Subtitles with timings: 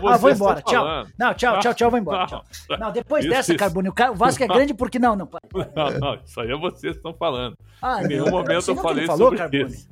[0.00, 1.06] ah, vou embora, tchau.
[1.18, 2.26] Não, tchau, tchau, tchau, vou embora.
[2.26, 2.44] Tchau.
[2.78, 3.58] Não, depois isso, dessa, isso.
[3.58, 5.26] Carbone, o Vasco é grande porque não, não.
[5.26, 5.40] Pai.
[5.74, 7.56] Não, não, isso aí é vocês que estão falando.
[7.82, 9.64] Ah, em nenhum não, momento eu falei falou, sobre Carbone.
[9.64, 9.88] isso.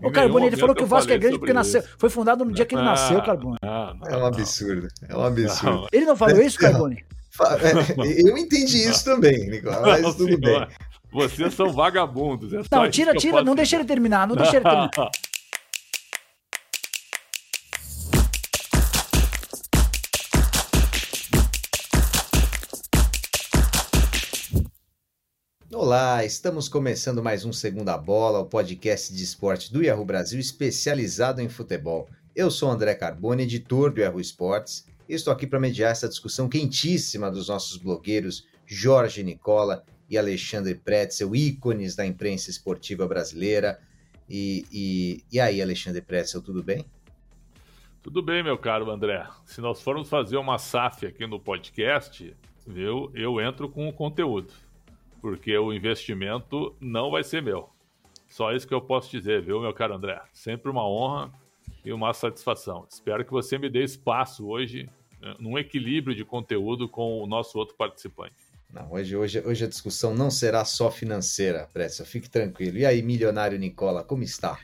[0.00, 2.64] O Carbone, ele falou que o Vasco é grande porque nasceu, foi fundado no dia
[2.64, 3.58] que ele nasceu, Carbone.
[3.60, 5.88] é um absurdo, é um absurdo.
[5.92, 7.04] Ele não falou isso, Carbone?
[8.24, 10.66] Eu entendi isso também, Nicolas, mas tudo bem.
[11.10, 12.52] Vocês são vagabundos.
[12.52, 14.90] É não, tira, tira, não deixa ele terminar, não deixa ele terminar.
[25.80, 31.40] Olá, estamos começando mais um Segunda Bola, o podcast de esporte do Yahoo Brasil especializado
[31.40, 32.08] em futebol.
[32.34, 36.48] Eu sou André Carbone, editor do Yahoo Esportes, e estou aqui para mediar essa discussão
[36.48, 43.78] quentíssima dos nossos blogueiros Jorge Nicola e Alexandre Pretzel, ícones da imprensa esportiva brasileira.
[44.28, 46.84] E, e, e aí, Alexandre Pretzel, tudo bem?
[48.02, 49.24] Tudo bem, meu caro André.
[49.46, 52.34] Se nós formos fazer uma SAF aqui no podcast,
[52.66, 54.52] eu, eu entro com o conteúdo
[55.20, 57.68] porque o investimento não vai ser meu.
[58.28, 60.20] Só isso que eu posso dizer, viu, meu caro André?
[60.32, 61.32] Sempre uma honra
[61.84, 62.86] e uma satisfação.
[62.90, 64.88] Espero que você me dê espaço hoje,
[65.20, 68.34] né, num equilíbrio de conteúdo com o nosso outro participante.
[68.72, 72.76] Não, hoje, hoje, hoje a discussão não será só financeira, Pretzel, fique tranquilo.
[72.76, 74.58] E aí, milionário Nicola, como está?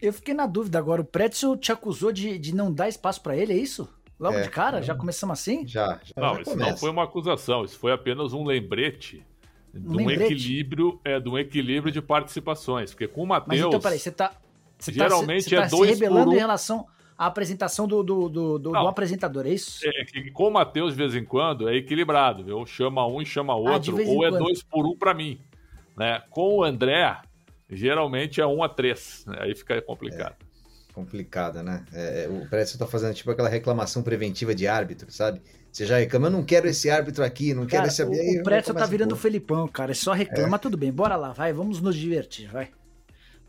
[0.00, 3.36] Eu fiquei na dúvida agora, o Pretzel te acusou de, de não dar espaço para
[3.36, 3.88] ele, é isso?
[4.20, 4.82] Logo é, de cara?
[4.82, 5.66] Já começamos assim?
[5.66, 5.98] Já.
[6.04, 9.24] já não, já isso não foi uma acusação, isso foi apenas um lembrete
[9.72, 12.90] de um equilíbrio, é, de um equilíbrio de participações.
[12.90, 13.48] Porque com o Matheus.
[13.48, 14.32] Mas então, peraí, você tá.
[14.78, 16.34] Você tá geralmente tá, você é tá dois se rebelando um.
[16.34, 19.80] em relação à apresentação do, do, do, do, do apresentador, é isso?
[19.84, 22.64] É, que com o Matheus, de vez em quando, é equilibrado, viu?
[22.64, 24.44] Chama um e chama ah, outro, ah, ou é quando.
[24.44, 25.40] dois por um para mim.
[25.96, 26.22] Né?
[26.30, 27.20] Com o André,
[27.68, 29.24] geralmente é um a três.
[29.26, 29.36] Né?
[29.40, 30.36] Aí fica complicado.
[30.40, 31.84] É complicada, né?
[31.92, 35.40] É, é o Prédio tá fazendo tipo aquela reclamação preventiva de árbitro, sabe?
[35.70, 38.02] Você já reclama, eu não quero esse árbitro aqui, não cara, quero esse...
[38.02, 40.58] O, o tá virando o Felipão, cara, é só reclama, é.
[40.58, 42.70] tudo bem, bora lá, vai, vamos nos divertir, vai.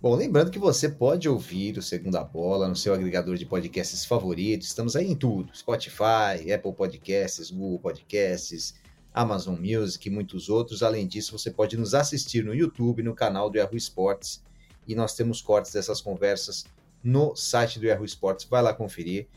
[0.02, 4.68] Bom, lembrando que você pode ouvir o Segunda Bola no seu agregador de podcasts favoritos.
[4.68, 8.76] Estamos aí em tudo: Spotify, Apple Podcasts, Google Podcasts,
[9.14, 10.84] Amazon Music e muitos outros.
[10.84, 14.42] Além disso, você pode nos assistir no YouTube, no canal do Yahoo Sports.
[14.88, 16.64] E nós temos cortes dessas conversas
[17.04, 19.28] no site do Yahoo Sports, vai lá conferir.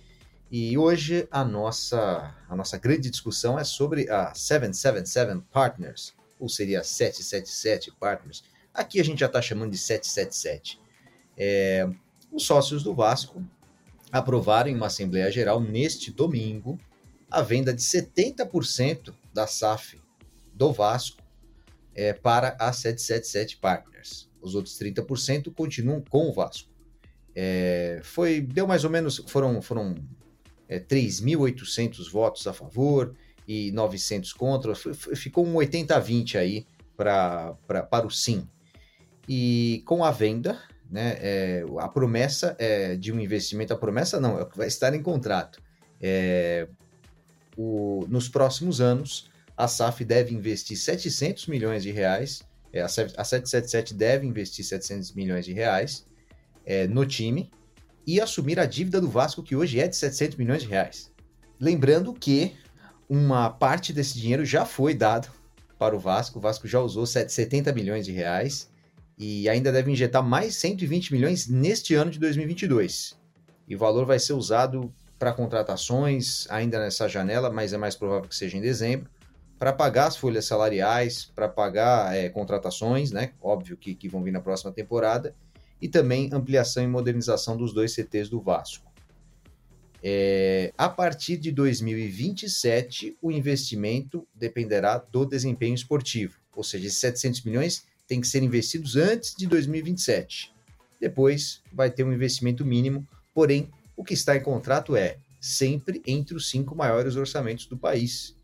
[0.54, 6.84] E hoje a nossa, a nossa grande discussão é sobre a 777 Partners, ou seria
[6.84, 8.44] 777 Partners.
[8.74, 10.78] Aqui a gente já está chamando de 777.
[11.38, 11.88] É,
[12.30, 13.42] os sócios do Vasco
[14.12, 16.78] aprovaram em uma Assembleia Geral neste domingo
[17.30, 19.98] a venda de 70% da SAF
[20.52, 21.22] do Vasco
[21.94, 24.28] é, para a 777 Partners.
[24.42, 26.68] Os outros 30% continuam com o Vasco.
[27.34, 29.94] É, foi, deu mais ou menos, foram, foram
[30.72, 33.14] é, 3.800 votos a favor
[33.46, 36.66] e 900 contra, ficou um 80 a 20 aí
[36.96, 38.48] pra, pra, para o sim.
[39.28, 40.58] E com a venda,
[40.90, 44.66] né, é, a promessa é, de um investimento, a promessa não, é o que vai
[44.66, 45.60] estar em contrato.
[46.00, 46.66] É,
[47.56, 53.92] o, nos próximos anos, a SAF deve investir 700 milhões de reais, é, a 777
[53.92, 56.06] deve investir 700 milhões de reais,
[56.64, 57.50] é, no time
[58.06, 61.10] e assumir a dívida do Vasco, que hoje é de 700 milhões de reais.
[61.58, 62.52] Lembrando que
[63.08, 65.28] uma parte desse dinheiro já foi dado
[65.78, 68.70] para o Vasco, o Vasco já usou 70 milhões de reais
[69.18, 73.16] e ainda deve injetar mais 120 milhões neste ano de 2022.
[73.68, 78.28] E o valor vai ser usado para contratações ainda nessa janela, mas é mais provável
[78.28, 79.08] que seja em dezembro,
[79.56, 83.30] para pagar as folhas salariais, para pagar é, contratações, né?
[83.40, 85.36] Óbvio que, que vão vir na próxima temporada,
[85.82, 88.88] e também ampliação e modernização dos dois CTs do Vasco.
[90.00, 97.42] É, a partir de 2027, o investimento dependerá do desempenho esportivo, ou seja, esses 700
[97.42, 100.52] milhões têm que ser investidos antes de 2027.
[101.00, 106.36] Depois vai ter um investimento mínimo, porém, o que está em contrato é sempre entre
[106.36, 108.36] os cinco maiores orçamentos do país.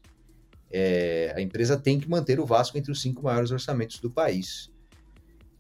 [0.70, 4.70] É, a empresa tem que manter o Vasco entre os cinco maiores orçamentos do país.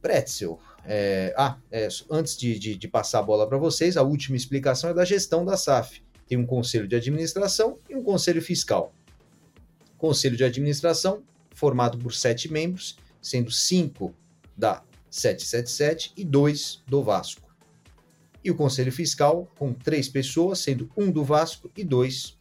[0.00, 4.36] Pretzel, é, ah, é, antes de, de, de, passar a bola para vocês, a última
[4.36, 6.02] explicação é da gestão da SAF.
[6.26, 8.92] Tem um conselho de administração e um conselho fiscal.
[9.96, 11.22] Conselho de administração,
[11.54, 14.14] formado por sete membros, sendo cinco
[14.56, 17.48] da 777 e dois do Vasco.
[18.44, 22.38] E o conselho fiscal, com três pessoas, sendo um do Vasco e dois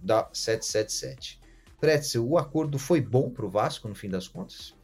[0.00, 1.38] da 777.
[1.80, 4.74] Pretzel, o acordo foi bom para o Vasco no fim das contas?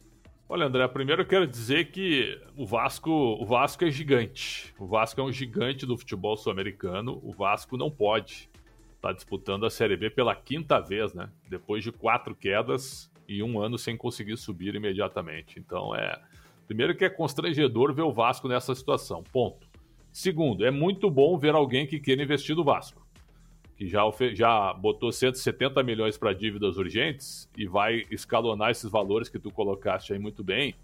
[0.53, 4.71] Olha, André, primeiro eu quero dizer que o Vasco, o Vasco é gigante.
[4.77, 7.19] O Vasco é um gigante do futebol sul-americano.
[7.23, 8.47] O Vasco não pode
[8.95, 11.27] Está disputando a Série B pela quinta vez, né?
[11.49, 15.57] Depois de quatro quedas e um ano sem conseguir subir imediatamente.
[15.57, 16.21] Então é.
[16.67, 19.23] Primeiro que é constrangedor ver o Vasco nessa situação.
[19.23, 19.67] Ponto.
[20.11, 23.02] Segundo, é muito bom ver alguém que queira investir no Vasco.
[23.75, 24.01] Que já,
[24.33, 30.13] já botou 170 milhões para dívidas urgentes e vai escalonar esses valores que tu colocaste
[30.13, 30.75] aí muito bem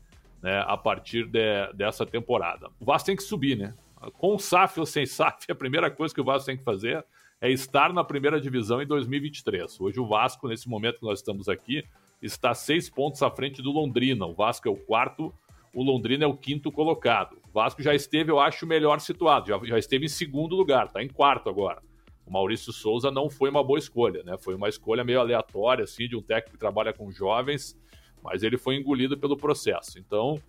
[0.41, 2.69] né, a partir de, dessa temporada.
[2.79, 3.73] O Vasco tem que subir, né?
[4.13, 7.05] Com SAF ou sem SAF, a primeira coisa que o Vasco tem que fazer
[7.41, 9.79] é estar na primeira divisão em 2023.
[9.79, 11.83] Hoje o Vasco, nesse momento que nós estamos aqui,
[12.21, 14.25] está seis pontos à frente do Londrina.
[14.25, 15.33] O Vasco é o quarto,
[15.73, 17.37] o Londrina é o quinto colocado.
[17.49, 21.01] O Vasco já esteve, eu acho, melhor situado, já, já esteve em segundo lugar, está
[21.01, 21.81] em quarto agora.
[22.29, 24.37] O Maurício Souza não foi uma boa escolha, né?
[24.37, 27.75] Foi uma escolha meio aleatória, assim, de um técnico que trabalha com jovens,
[28.21, 29.97] mas ele foi engolido pelo processo.
[29.97, 30.39] Então,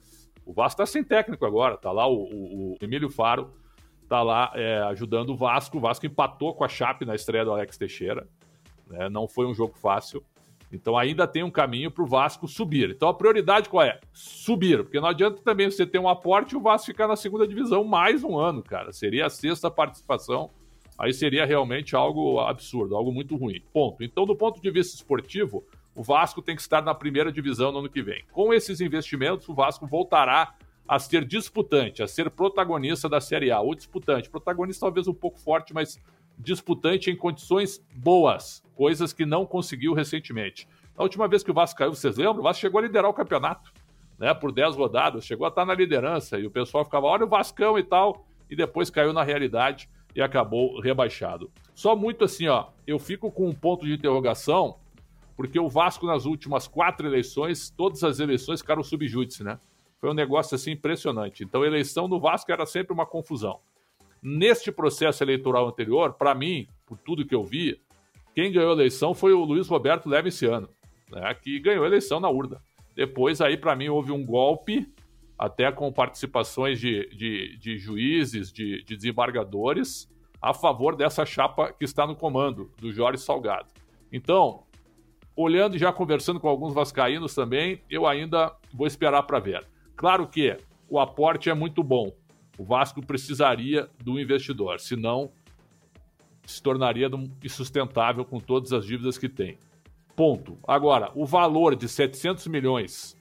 [0.44, 3.54] o Vasco está sem técnico agora, tá lá o, o, o Emílio Faro,
[4.06, 5.78] tá lá é, ajudando o Vasco.
[5.78, 8.28] O Vasco empatou com a Chape na estreia do Alex Teixeira.
[8.86, 9.08] Né?
[9.08, 10.22] Não foi um jogo fácil.
[10.70, 12.90] Então ainda tem um caminho para o Vasco subir.
[12.90, 13.98] Então a prioridade qual é?
[14.12, 17.48] Subir, porque não adianta também você ter um aporte e o Vasco ficar na segunda
[17.48, 18.92] divisão mais um ano, cara.
[18.92, 20.50] Seria a sexta participação.
[21.00, 23.62] Aí seria realmente algo absurdo, algo muito ruim.
[23.72, 24.04] Ponto.
[24.04, 25.64] Então, do ponto de vista esportivo,
[25.96, 28.22] o Vasco tem que estar na primeira divisão no ano que vem.
[28.30, 30.54] Com esses investimentos, o Vasco voltará
[30.86, 34.28] a ser disputante, a ser protagonista da Série A, ou disputante.
[34.28, 35.98] Protagonista talvez um pouco forte, mas
[36.36, 40.68] disputante em condições boas, coisas que não conseguiu recentemente.
[40.94, 42.40] A última vez que o Vasco caiu, vocês lembram?
[42.40, 43.72] O Vasco chegou a liderar o campeonato,
[44.18, 44.34] né?
[44.34, 47.78] Por 10 rodadas, chegou a estar na liderança e o pessoal ficava, olha o Vascão
[47.78, 51.50] e tal, e depois caiu na realidade e acabou rebaixado.
[51.74, 54.76] Só muito assim, ó, eu fico com um ponto de interrogação,
[55.36, 59.58] porque o Vasco nas últimas quatro eleições, todas as eleições ficaram subjúdice, né?
[59.98, 61.44] Foi um negócio assim impressionante.
[61.44, 63.60] Então, a eleição no Vasco era sempre uma confusão.
[64.22, 67.80] Neste processo eleitoral anterior, para mim, por tudo que eu vi,
[68.34, 70.68] quem ganhou a eleição foi o Luiz Roberto Levinciano,
[71.10, 72.62] né, que ganhou a eleição na urna.
[72.94, 74.86] Depois, aí, para mim, houve um golpe,
[75.40, 80.06] até com participações de, de, de juízes, de, de desembargadores,
[80.38, 83.68] a favor dessa chapa que está no comando, do Jorge Salgado.
[84.12, 84.64] Então,
[85.34, 89.66] olhando e já conversando com alguns vascaínos também, eu ainda vou esperar para ver.
[89.96, 90.58] Claro que
[90.90, 92.12] o aporte é muito bom.
[92.58, 95.32] O Vasco precisaria do investidor, senão
[96.44, 97.08] se tornaria
[97.42, 99.56] insustentável com todas as dívidas que tem.
[100.14, 100.58] Ponto.
[100.68, 103.16] Agora, o valor de 700 milhões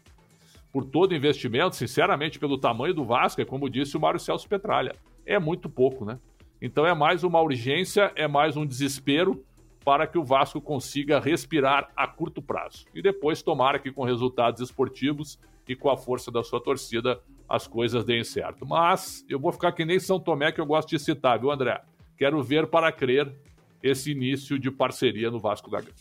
[0.71, 4.95] por todo investimento, sinceramente, pelo tamanho do Vasco, é como disse o Mário Celso Petralha,
[5.25, 6.19] é muito pouco, né?
[6.61, 9.43] Então é mais uma urgência, é mais um desespero
[9.83, 12.85] para que o Vasco consiga respirar a curto prazo.
[12.93, 17.65] E depois, tomara que com resultados esportivos e com a força da sua torcida as
[17.65, 18.65] coisas deem certo.
[18.65, 21.81] Mas eu vou ficar que nem São Tomé, que eu gosto de citar, viu, André?
[22.17, 23.33] Quero ver para crer
[23.81, 25.93] esse início de parceria no Vasco da Gama.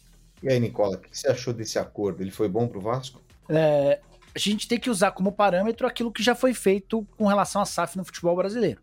[0.42, 2.22] E aí, Nicola, o que você achou desse acordo?
[2.22, 3.20] Ele foi bom para o Vasco?
[3.48, 4.00] É,
[4.34, 7.64] a gente tem que usar como parâmetro aquilo que já foi feito com relação à
[7.64, 8.80] SAF no futebol brasileiro.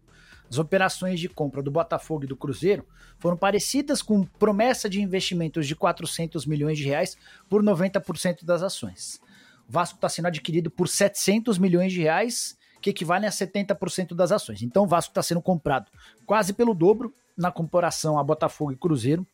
[0.50, 2.86] As operações de compra do Botafogo e do Cruzeiro
[3.18, 7.18] foram parecidas com promessa de investimentos de 400 milhões de reais
[7.50, 9.20] por 90% das ações.
[9.68, 14.32] O Vasco está sendo adquirido por 700 milhões de reais, que equivalem a 70% das
[14.32, 14.62] ações.
[14.62, 15.92] Então o Vasco está sendo comprado
[16.26, 19.26] quase pelo dobro na comparação a Botafogo e Cruzeiro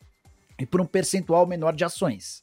[0.57, 2.41] e por um percentual menor de ações.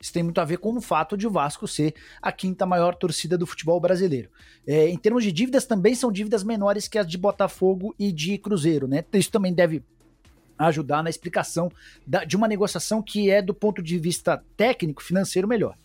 [0.00, 2.94] Isso tem muito a ver com o fato de o Vasco ser a quinta maior
[2.94, 4.30] torcida do futebol brasileiro.
[4.64, 8.38] É, em termos de dívidas, também são dívidas menores que as de Botafogo e de
[8.38, 9.04] Cruzeiro, né?
[9.12, 9.82] Isso também deve
[10.56, 11.70] ajudar na explicação
[12.06, 15.76] da, de uma negociação que é, do ponto de vista técnico, financeiro, melhor.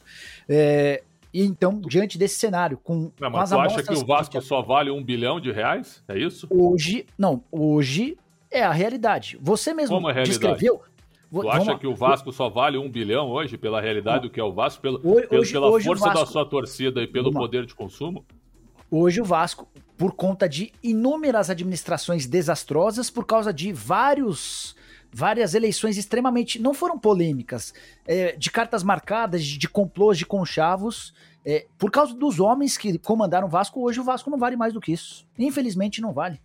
[0.47, 1.01] É,
[1.33, 4.45] e então, diante desse cenário, com, não, mas tu acha que o Vasco que...
[4.45, 6.03] só vale um bilhão de reais?
[6.07, 6.47] É isso?
[6.51, 8.15] Hoje, não, hoje
[8.51, 9.39] é a realidade.
[9.41, 10.29] Você mesmo é realidade?
[10.29, 10.83] descreveu.
[11.41, 14.43] Tu acha que o Vasco só vale um bilhão hoje pela realidade do que é
[14.43, 16.19] o Vasco, pelo, hoje, pelo pela hoje força Vasco...
[16.19, 18.23] da sua torcida e pelo poder de consumo?
[18.91, 24.75] Hoje o Vasco, por conta de inúmeras administrações desastrosas, por causa de vários
[25.11, 26.59] várias eleições extremamente.
[26.59, 27.73] não foram polêmicas,
[28.05, 31.13] é, de cartas marcadas, de, de complôs, de conchavos.
[31.45, 34.73] É, por causa dos homens que comandaram o Vasco, hoje o Vasco não vale mais
[34.73, 35.25] do que isso.
[35.37, 36.39] Infelizmente não vale.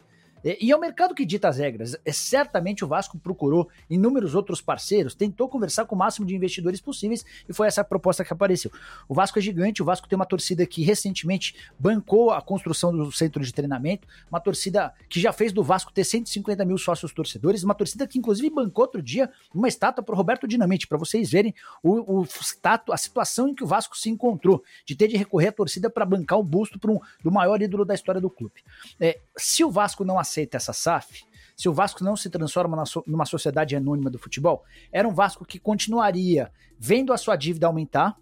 [0.45, 1.97] É, e é o mercado que dita as regras.
[2.05, 6.81] É, certamente o Vasco procurou inúmeros outros parceiros, tentou conversar com o máximo de investidores
[6.81, 8.71] possíveis e foi essa a proposta que apareceu.
[9.09, 13.11] O Vasco é gigante, o Vasco tem uma torcida que recentemente bancou a construção do
[13.13, 17.63] centro de treinamento, uma torcida que já fez do Vasco ter 150 mil sócios torcedores,
[17.63, 21.55] uma torcida que inclusive bancou outro dia uma estátua para Roberto Dinamite, para vocês verem
[21.83, 25.49] o, o status, a situação em que o Vasco se encontrou, de ter de recorrer
[25.49, 28.63] à torcida para bancar o busto um, do maior ídolo da história do clube.
[29.01, 31.25] É, se o Vasco não aceita essa SAF,
[31.57, 35.59] se o Vasco não se transforma numa sociedade anônima do futebol, era um Vasco que
[35.59, 38.17] continuaria vendo a sua dívida aumentar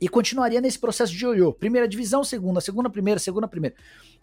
[0.00, 1.52] e continuaria nesse processo de ioiô.
[1.52, 3.76] Primeira divisão, segunda, segunda, primeira, segunda, primeira.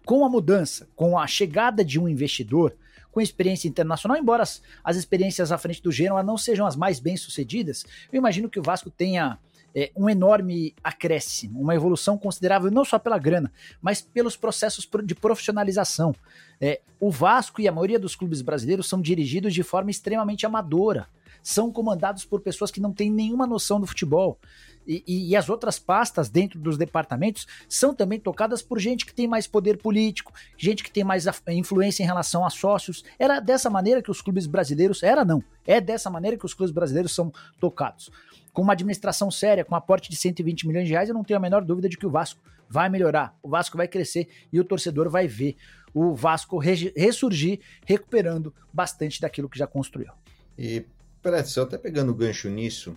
[0.04, 2.76] Com a mudança, com a chegada de um investidor
[3.12, 7.00] com experiência internacional, embora as, as experiências à frente do Genoa não sejam as mais
[7.00, 9.38] bem sucedidas, eu imagino que o Vasco tenha
[9.76, 13.52] é, um enorme acréscimo, uma evolução considerável, não só pela grana,
[13.82, 16.14] mas pelos processos de profissionalização.
[16.62, 21.08] É, o Vasco e a maioria dos clubes brasileiros são dirigidos de forma extremamente amadora,
[21.42, 24.40] são comandados por pessoas que não têm nenhuma noção do futebol.
[24.86, 29.14] E, e, e, as outras pastas dentro dos departamentos são também tocadas por gente que
[29.14, 33.04] tem mais poder político, gente que tem mais influência em relação a sócios.
[33.18, 35.02] Era dessa maneira que os clubes brasileiros.
[35.02, 35.42] Era não.
[35.66, 38.12] É dessa maneira que os clubes brasileiros são tocados
[38.54, 41.38] com uma administração séria, com um aporte de 120 milhões de reais, eu não tenho
[41.38, 44.64] a menor dúvida de que o Vasco vai melhorar, o Vasco vai crescer e o
[44.64, 45.58] torcedor vai ver
[45.94, 50.12] o Vasco ressurgir, recuperando bastante daquilo que já construiu.
[50.58, 50.86] E,
[51.22, 52.96] Preto, até pegando o gancho nisso,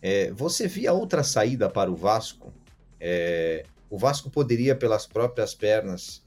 [0.00, 2.52] é, você via outra saída para o Vasco?
[3.00, 6.24] É, o Vasco poderia, pelas próprias pernas,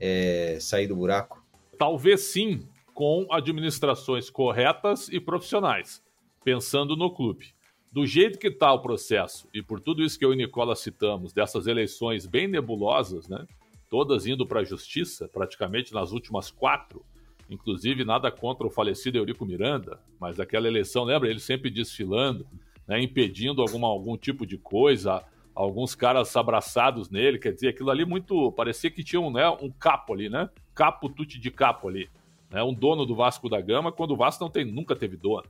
[0.00, 1.44] é, sair do buraco?
[1.76, 6.02] Talvez sim, com administrações corretas e profissionais,
[6.44, 7.54] pensando no clube
[7.94, 11.32] do jeito que está o processo, e por tudo isso que eu e Nicola citamos,
[11.32, 13.46] dessas eleições bem nebulosas, né?
[13.88, 17.04] todas indo para a justiça, praticamente nas últimas quatro,
[17.48, 21.30] inclusive nada contra o falecido Eurico Miranda, mas aquela eleição, lembra?
[21.30, 22.44] Ele sempre desfilando,
[22.84, 23.00] né?
[23.00, 25.22] impedindo alguma, algum tipo de coisa,
[25.54, 28.50] alguns caras abraçados nele, quer dizer, aquilo ali muito.
[28.50, 30.50] parecia que tinha um, né, um capo ali, né?
[30.74, 32.10] Capo tutti de capo ali.
[32.50, 32.60] Né?
[32.60, 35.44] Um dono do Vasco da Gama, quando o Vasco não tem, nunca teve dono.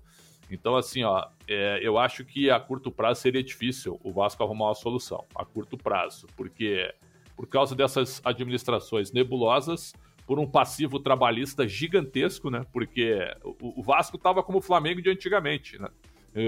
[0.50, 4.66] Então, assim, ó, é, eu acho que a curto prazo seria difícil o Vasco arrumar
[4.66, 6.92] uma solução, a curto prazo, porque
[7.36, 9.92] por causa dessas administrações nebulosas,
[10.26, 12.64] por um passivo trabalhista gigantesco, né?
[12.72, 15.88] Porque o, o Vasco estava como o Flamengo de antigamente, né?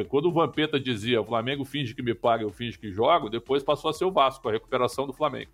[0.08, 3.62] Quando o Vampeta dizia o Flamengo finge que me paga, eu finge que jogo, depois
[3.62, 5.52] passou a ser o Vasco, a recuperação do Flamengo.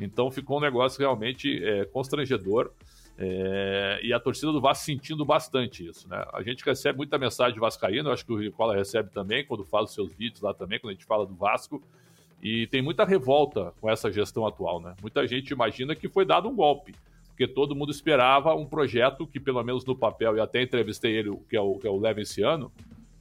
[0.00, 2.72] Então ficou um negócio realmente é, constrangedor.
[3.16, 6.24] É, e a torcida do Vasco sentindo bastante isso, né?
[6.32, 9.90] A gente recebe muita mensagem de Vascaíno, acho que o Ricola recebe também, quando faz
[9.90, 11.80] os seus vídeos lá também, quando a gente fala do Vasco.
[12.42, 14.94] E tem muita revolta com essa gestão atual, né?
[15.00, 16.94] Muita gente imagina que foi dado um golpe,
[17.28, 21.38] porque todo mundo esperava um projeto que, pelo menos no papel, e até entrevistei ele,
[21.48, 22.70] que é o, que é o Levenciano,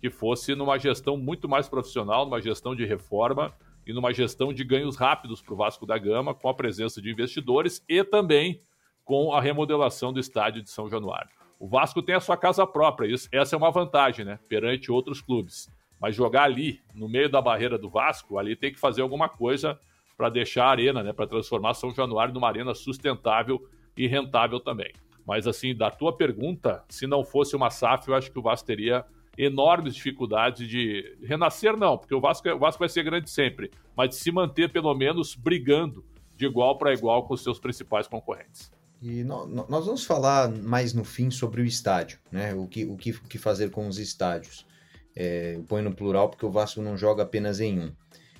[0.01, 3.53] que fosse numa gestão muito mais profissional, numa gestão de reforma
[3.85, 7.11] e numa gestão de ganhos rápidos para o Vasco da Gama, com a presença de
[7.11, 8.59] investidores e também
[9.03, 11.29] com a remodelação do estádio de São Januário.
[11.59, 14.39] O Vasco tem a sua casa própria, isso, essa é uma vantagem, né?
[14.49, 15.69] Perante outros clubes.
[15.99, 19.79] Mas jogar ali, no meio da barreira do Vasco, ali tem que fazer alguma coisa
[20.17, 21.13] para deixar a arena, né?
[21.13, 24.91] Para transformar São Januário numa arena sustentável e rentável também.
[25.25, 28.67] Mas assim, da tua pergunta, se não fosse uma SAF, eu acho que o Vasco
[28.67, 29.05] teria
[29.37, 34.09] enormes dificuldades de renascer, não, porque o Vasco, o Vasco vai ser grande sempre, mas
[34.09, 36.05] de se manter pelo menos brigando
[36.35, 38.71] de igual para igual com os seus principais concorrentes.
[39.05, 42.53] E nós vamos falar mais no fim sobre o estádio, né?
[42.53, 44.65] O que, o que, o que fazer com os estádios.
[45.13, 47.91] É, eu ponho no plural porque o Vasco não joga apenas em um.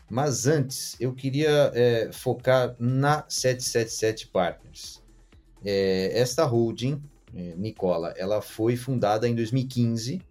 [0.10, 5.03] Mas antes, eu queria é, focar na 777 Partners.
[5.65, 7.03] É, esta holding,
[7.36, 10.22] é, Nicola, ela foi fundada em 2015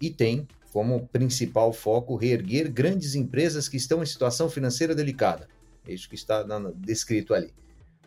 [0.00, 5.48] e tem como principal foco reerguer grandes empresas que estão em situação financeira delicada.
[5.86, 7.54] É isso que está na, descrito ali.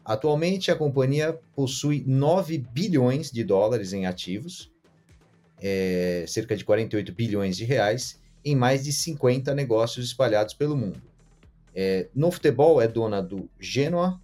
[0.03, 4.71] Atualmente, a companhia possui 9 bilhões de dólares em ativos,
[5.61, 11.01] é, cerca de 48 bilhões de reais, em mais de 50 negócios espalhados pelo mundo.
[11.75, 14.19] É, no futebol, é dona do Genoa,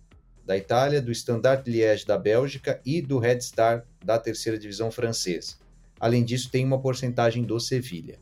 [0.46, 5.55] da Itália, do Standard Liège, da Bélgica, e do Red Star, da terceira divisão francesa.
[6.00, 8.20] Além disso, tem uma porcentagem do Sevilha.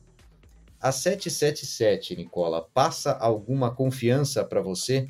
[0.79, 5.07] A 777, Nicola, passa alguma confiança para você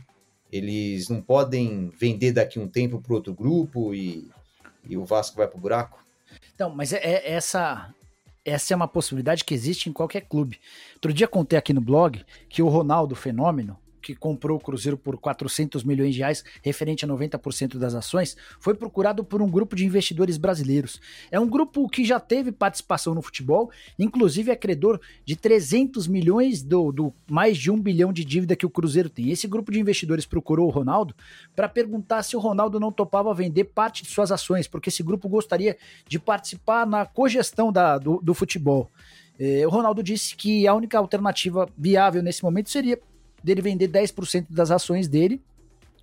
[0.54, 4.30] eles não podem vender daqui um tempo para outro grupo e,
[4.88, 6.06] e o Vasco vai para o buraco?
[6.54, 7.92] Então, mas é, é, essa
[8.46, 10.60] essa é uma possibilidade que existe em qualquer clube.
[10.96, 15.18] Outro dia contei aqui no blog que o Ronaldo Fenômeno, que comprou o Cruzeiro por
[15.18, 19.86] 400 milhões de reais, referente a 90% das ações, foi procurado por um grupo de
[19.86, 21.00] investidores brasileiros.
[21.32, 26.62] É um grupo que já teve participação no futebol, inclusive é credor de 300 milhões
[26.62, 29.32] do, do mais de um bilhão de dívida que o Cruzeiro tem.
[29.32, 31.16] Esse grupo de investidores procurou o Ronaldo
[31.56, 35.30] para perguntar se o Ronaldo não topava vender parte de suas ações, porque esse grupo
[35.30, 38.92] gostaria de participar na cogestão da, do, do futebol.
[39.40, 43.00] É, o Ronaldo disse que a única alternativa viável nesse momento seria
[43.44, 45.42] dele vender 10% das ações dele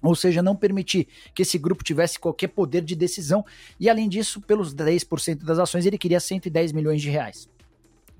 [0.02, 3.44] ou seja, não permitir que esse grupo tivesse qualquer poder de decisão,
[3.78, 7.49] e além disso, pelos 10% das ações, ele queria 110 milhões de reais.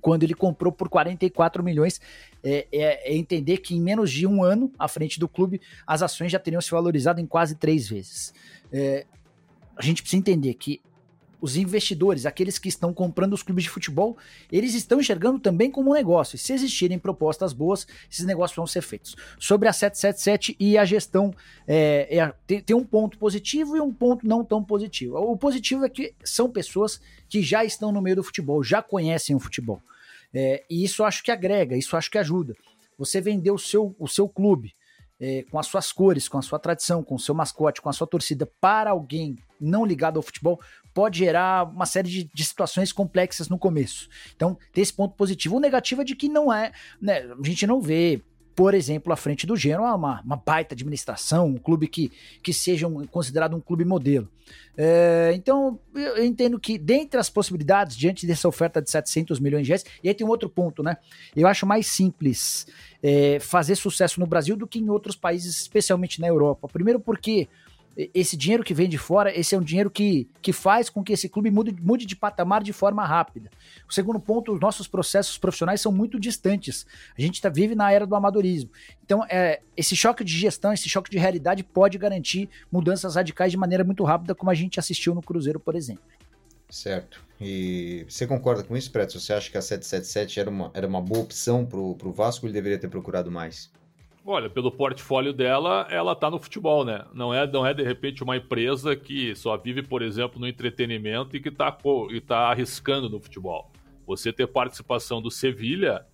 [0.01, 2.01] Quando ele comprou por 44 milhões,
[2.43, 6.03] é, é, é entender que em menos de um ano, à frente do clube, as
[6.03, 8.33] ações já teriam se valorizado em quase três vezes.
[8.73, 9.07] É,
[9.77, 10.81] a gente precisa entender que
[11.41, 14.17] os investidores, aqueles que estão comprando os clubes de futebol,
[14.51, 16.37] eles estão enxergando também como um negócio.
[16.37, 19.17] E se existirem propostas boas, esses negócios vão ser feitos.
[19.39, 21.35] Sobre a 777 e a gestão,
[21.67, 25.17] é, é, tem, tem um ponto positivo e um ponto não tão positivo.
[25.17, 29.35] O positivo é que são pessoas que já estão no meio do futebol, já conhecem
[29.35, 29.81] o futebol.
[30.33, 32.55] É, e isso acho que agrega, isso acho que ajuda.
[32.99, 34.75] Você vender o seu, o seu clube,
[35.21, 37.93] é, com as suas cores, com a sua tradição, com o seu mascote, com a
[37.93, 40.59] sua torcida para alguém não ligado ao futebol,
[40.95, 44.09] pode gerar uma série de, de, situações complexas no começo.
[44.35, 45.57] Então, tem esse ponto positivo.
[45.57, 48.23] O negativo é de que não é, né, a gente não vê,
[48.55, 52.87] por exemplo, à frente do Genoa, uma, uma baita administração, um clube que, que seja
[52.87, 54.29] um, considerado um clube modelo.
[54.77, 59.69] É, então, eu entendo que, dentre as possibilidades, diante dessa oferta de 700 milhões de
[59.69, 60.97] reais, e aí tem um outro ponto, né?
[61.35, 62.67] Eu acho mais simples
[63.03, 66.69] é, fazer sucesso no Brasil do que em outros países, especialmente na Europa.
[66.69, 67.49] Primeiro porque
[67.97, 71.13] esse dinheiro que vem de fora, esse é um dinheiro que, que faz com que
[71.13, 73.51] esse clube mude, mude de patamar de forma rápida.
[73.89, 76.87] O segundo ponto, os nossos processos profissionais são muito distantes.
[77.17, 78.71] A gente tá, vive na era do amadorismo.
[79.05, 83.59] Então, é, esse choque de gestão, esse choque de realidade pode garantir mudanças radicais de
[83.59, 86.05] maneira muito rápida, como a gente assistiu no Cruzeiro, por exemplo.
[86.71, 87.21] Certo.
[87.41, 89.19] E você concorda com isso, Preto?
[89.19, 92.49] Você acha que a 777 era uma, era uma boa opção para o Vasco ou
[92.49, 93.71] ele deveria ter procurado mais?
[94.25, 97.05] Olha, pelo portfólio dela, ela tá no futebol, né?
[97.13, 101.37] Não é, não é de repente uma empresa que só vive, por exemplo, no entretenimento
[101.37, 101.77] e que tá,
[102.11, 103.73] e tá arriscando no futebol.
[104.07, 106.05] Você ter participação do Sevilha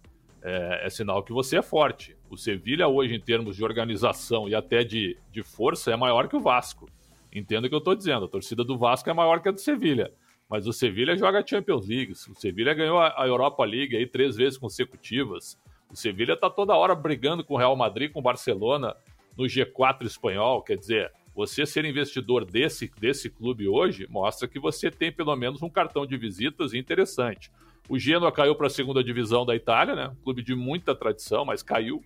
[0.43, 2.17] é, é sinal que você é forte.
[2.31, 6.37] O Sevilha hoje, em termos de organização e até de, de força, é maior que
[6.37, 6.89] o Vasco.
[7.35, 8.27] Entenda o que eu estou dizendo.
[8.27, 10.13] A torcida do Vasco é maior que a do Sevilha.
[10.49, 12.13] Mas o Sevilha joga Champions League.
[12.13, 15.59] O Sevilha ganhou a Europa League aí três vezes consecutivas.
[15.97, 18.95] O Sevilha está toda hora brigando com o Real Madrid, com o Barcelona
[19.35, 20.61] no G4 espanhol.
[20.61, 25.63] Quer dizer, você ser investidor desse, desse clube hoje mostra que você tem pelo menos
[25.63, 27.51] um cartão de visitas interessante.
[27.89, 30.09] O Genoa caiu para a segunda divisão da Itália, né?
[30.09, 32.05] Um clube de muita tradição, mas caiu.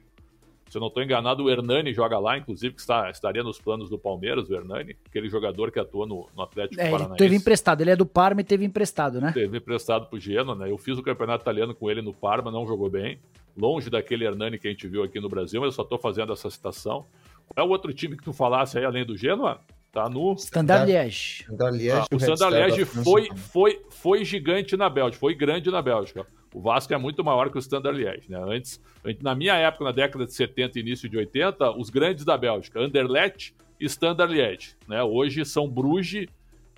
[0.68, 3.90] Se eu não estou enganado, o Hernani joga lá, inclusive, que está, estaria nos planos
[3.90, 7.18] do Palmeiras, o Hernani, aquele jogador que atua no, no Atlético é, Paranaense.
[7.18, 9.32] Teve emprestado, ele é do Parma e teve emprestado, né?
[9.32, 10.70] Teve emprestado para o Genoa, né?
[10.70, 13.18] Eu fiz o campeonato italiano com ele no Parma, não jogou bem
[13.56, 16.32] longe daquele Hernani que a gente viu aqui no Brasil, mas eu só estou fazendo
[16.32, 17.06] essa citação.
[17.48, 19.60] Qual é o outro time que tu falasse aí, além do Genoa?
[19.92, 20.34] Tá no.
[20.34, 21.42] Standard Liège.
[21.42, 25.82] Standard Liège ah, o Standard Liège foi, foi, foi gigante na Bélgica, foi grande na
[25.82, 26.26] Bélgica.
[26.54, 28.30] O Vasco é muito maior que o Standard Liège.
[28.30, 28.38] Né?
[28.38, 28.80] Antes,
[29.20, 32.80] na minha época, na década de 70 e início de 80, os grandes da Bélgica,
[32.80, 34.76] Anderlecht e Standard Liège.
[34.86, 35.02] Né?
[35.02, 36.26] Hoje são Bruges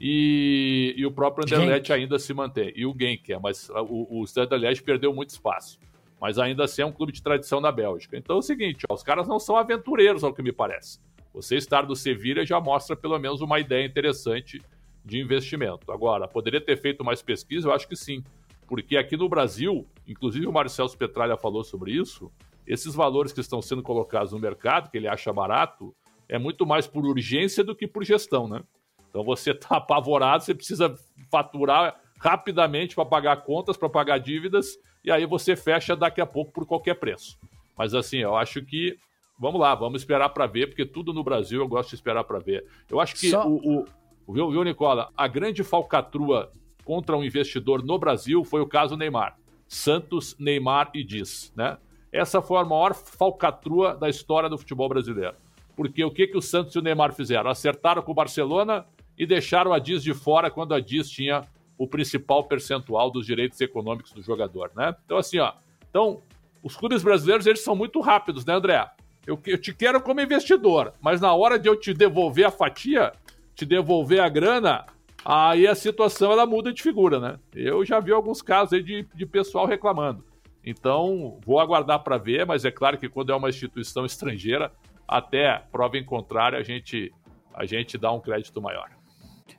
[0.01, 2.01] e, e o próprio Anderlecht Genk.
[2.01, 2.73] ainda se mantém.
[2.75, 5.79] E o Genk, é, mas o, o Standard Liège perdeu muito espaço
[6.23, 8.17] mas ainda assim é um clube de tradição da Bélgica.
[8.17, 11.01] Então é o seguinte, ó, os caras não são aventureiros, ao que me parece.
[11.35, 14.63] Você estar do Sevilha já mostra pelo menos uma ideia interessante
[15.05, 15.91] de investimento.
[15.91, 17.67] Agora, poderia ter feito mais pesquisa?
[17.67, 18.23] Eu acho que sim.
[18.69, 22.31] Porque aqui no Brasil, inclusive o Marcelo Petralha falou sobre isso,
[22.65, 25.93] esses valores que estão sendo colocados no mercado, que ele acha barato,
[26.29, 28.63] é muito mais por urgência do que por gestão, né?
[29.11, 30.95] Então você está apavorado, você precisa
[31.29, 36.53] faturar rapidamente para pagar contas, para pagar dívidas, e aí você fecha daqui a pouco
[36.53, 37.37] por qualquer preço.
[37.77, 38.97] Mas assim, eu acho que
[39.37, 42.39] vamos lá, vamos esperar para ver, porque tudo no Brasil eu gosto de esperar para
[42.39, 42.65] ver.
[42.89, 43.45] Eu acho que Só...
[43.45, 46.53] o, o, viu, viu, Nicola, a grande falcatrua
[46.85, 49.37] contra um investidor no Brasil foi o caso Neymar.
[49.67, 51.77] Santos, Neymar e Diz, né?
[52.13, 55.35] Essa foi a maior falcatrua da história do futebol brasileiro.
[55.75, 57.51] Porque o que, que o Santos e o Neymar fizeram?
[57.51, 58.87] Acertaram com o Barcelona
[59.19, 63.61] e deixaram a Diz de fora quando a Diz tinha o principal percentual dos direitos
[63.61, 64.95] econômicos do jogador, né?
[65.05, 65.53] Então, assim, ó.
[65.89, 66.23] Então,
[66.63, 68.89] os clubes brasileiros, eles são muito rápidos, né, André?
[69.27, 73.13] Eu, eu te quero como investidor, mas na hora de eu te devolver a fatia,
[73.55, 74.87] te devolver a grana,
[75.25, 77.39] aí a situação ela muda de figura, né?
[77.55, 80.25] Eu já vi alguns casos aí de, de pessoal reclamando.
[80.65, 84.73] Então, vou aguardar para ver, mas é claro que quando é uma instituição estrangeira,
[85.07, 87.13] até prova em contrário, a gente,
[87.53, 88.91] a gente dá um crédito maior.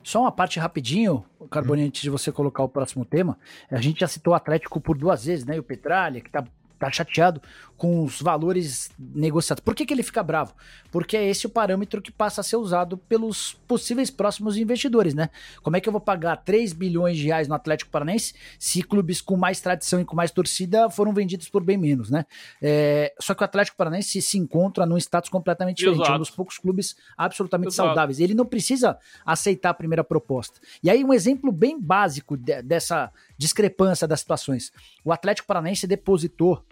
[0.02, 3.38] Só uma parte rapidinho, Carbone, antes de você colocar o próximo tema.
[3.70, 5.56] A gente já citou o Atlético por duas vezes, né?
[5.56, 6.44] E o Petralha, que tá,
[6.86, 7.40] tá chateado
[7.76, 9.62] com os valores negociados.
[9.62, 10.54] Por que, que ele fica bravo?
[10.92, 15.28] Porque é esse o parâmetro que passa a ser usado pelos possíveis próximos investidores, né?
[15.62, 19.20] Como é que eu vou pagar 3 bilhões de reais no Atlético Paranaense se clubes
[19.20, 22.24] com mais tradição e com mais torcida foram vendidos por bem menos, né?
[22.62, 26.12] É, só que o Atlético Paranaense se encontra num status completamente diferente, Exato.
[26.12, 27.88] é um dos poucos clubes absolutamente Exato.
[27.88, 28.20] saudáveis.
[28.20, 30.60] Ele não precisa aceitar a primeira proposta.
[30.82, 34.72] E aí um exemplo bem básico de, dessa discrepância das situações.
[35.04, 36.64] O Atlético Paranaense depositou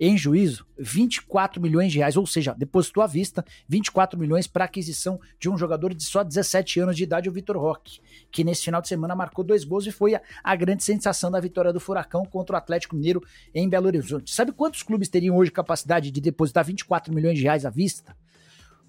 [0.00, 5.20] em juízo 24 milhões de reais, ou seja, depositou à vista 24 milhões para aquisição
[5.38, 8.00] de um jogador de só 17 anos de idade, o Vitor Roque,
[8.32, 11.38] que nesse final de semana marcou dois gols e foi a, a, grande sensação da
[11.38, 13.22] vitória do Furacão contra o Atlético Mineiro
[13.54, 14.34] em Belo Horizonte.
[14.34, 18.16] Sabe quantos clubes teriam hoje capacidade de depositar 24 milhões de reais à vista?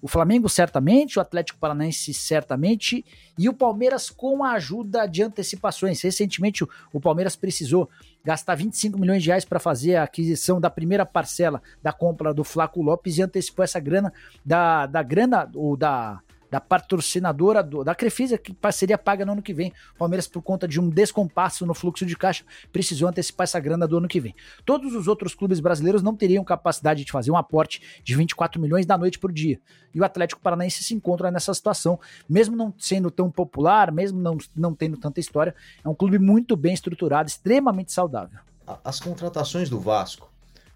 [0.02, 3.04] O Flamengo certamente, o Atlético Paranaense certamente
[3.38, 6.02] e o Palmeiras com a ajuda de antecipações.
[6.02, 7.88] Recentemente o Palmeiras precisou
[8.24, 12.44] gastar 25 milhões de reais para fazer a aquisição da primeira parcela da compra do
[12.44, 14.12] Flaco Lopes e antecipou essa grana
[14.44, 16.20] da, da grana ou da
[16.52, 19.72] da patrocinadora do, da Crefisa, que seria paga no ano que vem.
[19.94, 23.88] O Palmeiras, por conta de um descompasso no fluxo de caixa, precisou antecipar essa grana
[23.88, 24.34] do ano que vem.
[24.62, 28.84] Todos os outros clubes brasileiros não teriam capacidade de fazer um aporte de 24 milhões
[28.84, 29.58] da noite por dia.
[29.94, 34.36] E o Atlético Paranaense se encontra nessa situação, mesmo não sendo tão popular, mesmo não,
[34.54, 38.40] não tendo tanta história, é um clube muito bem estruturado, extremamente saudável.
[38.84, 40.30] As contratações do Vasco,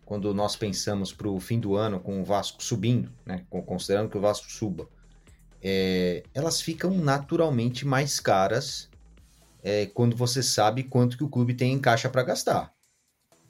[0.07, 4.17] quando nós pensamos para o fim do ano com o Vasco subindo, né, considerando que
[4.17, 4.89] o Vasco suba,
[5.63, 8.89] é, elas ficam naturalmente mais caras
[9.63, 12.73] é, quando você sabe quanto que o clube tem em caixa para gastar.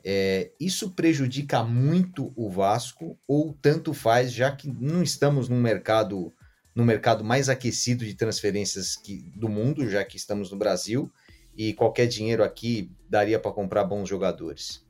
[0.05, 6.33] É, isso prejudica muito o Vasco ou tanto faz, já que não estamos num mercado
[6.77, 11.11] no mercado mais aquecido de transferências que, do mundo, já que estamos no Brasil
[11.57, 14.85] e qualquer dinheiro aqui daria para comprar bons jogadores.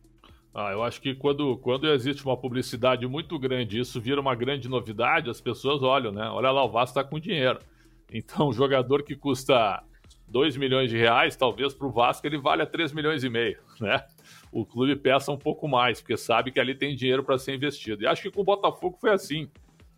[0.58, 4.70] Ah, eu acho que quando, quando existe uma publicidade muito grande isso vira uma grande
[4.70, 6.30] novidade, as pessoas olham, né?
[6.30, 7.58] Olha lá, o Vasco está com dinheiro.
[8.10, 9.82] Então, um jogador que custa
[10.26, 14.02] 2 milhões de reais, talvez para o Vasco ele valha 3 milhões e meio, né?
[14.50, 18.04] O clube peça um pouco mais, porque sabe que ali tem dinheiro para ser investido.
[18.04, 19.50] E acho que com o Botafogo foi assim.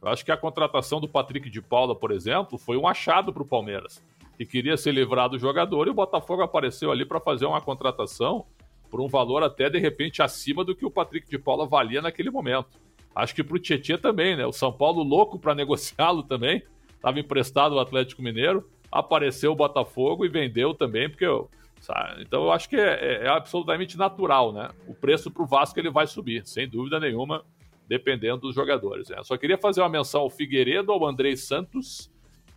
[0.02, 3.44] Eu acho que a contratação do Patrick de Paula, por exemplo, foi um achado para
[3.44, 4.04] o Palmeiras,
[4.36, 8.44] que queria ser livrado do jogador e o Botafogo apareceu ali para fazer uma contratação
[8.90, 12.30] por um valor até de repente acima do que o Patrick de Paula valia naquele
[12.30, 12.68] momento.
[13.14, 14.46] Acho que para o Tietchan também, né?
[14.46, 16.62] O São Paulo louco para negociá-lo também,
[16.94, 21.50] estava emprestado ao Atlético Mineiro, apareceu o Botafogo e vendeu também, porque eu,
[22.20, 24.70] então eu acho que é, é, é absolutamente natural, né?
[24.86, 27.44] O preço para o Vasco ele vai subir, sem dúvida nenhuma,
[27.86, 29.08] dependendo dos jogadores.
[29.08, 29.16] Né?
[29.22, 32.10] Só queria fazer uma menção ao Figueiredo, ao Andrei Santos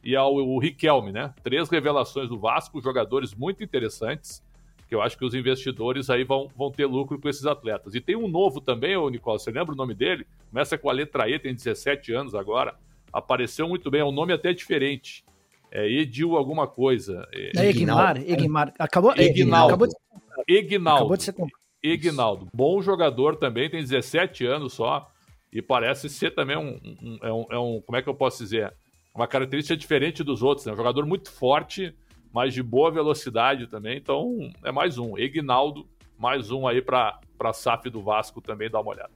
[0.03, 1.33] e ao Riquelme, né?
[1.43, 4.43] Três revelações do Vasco, jogadores muito interessantes
[4.91, 7.95] que eu acho que os investidores aí vão, vão ter lucro com esses atletas.
[7.95, 10.27] E tem um novo também, ô Nicola, você lembra o nome dele?
[10.49, 12.75] Começa com a letra E, tem 17 anos agora.
[13.13, 15.23] Apareceu muito bem, é um nome até diferente.
[15.71, 17.25] É Edil alguma coisa.
[17.31, 18.73] É, é Egnar, Egnar.
[18.77, 19.67] Acabou, Egnaldo.
[19.67, 19.95] Acabou de,
[20.45, 20.97] Egnaldo.
[20.97, 21.35] Acabou de ser
[21.81, 22.47] Egnaldo.
[22.53, 25.09] Bom jogador também, tem 17 anos só.
[25.53, 28.43] E parece ser também um, um, é um, é um, Como é que eu posso
[28.43, 28.73] dizer?
[29.15, 30.65] Uma característica diferente dos outros.
[30.65, 30.73] Né?
[30.73, 31.95] Um jogador muito forte
[32.33, 33.97] mas de boa velocidade também.
[33.97, 35.17] Então é mais um.
[35.17, 39.11] Egnaldo, mais um aí para a SAF do Vasco também dar uma olhada.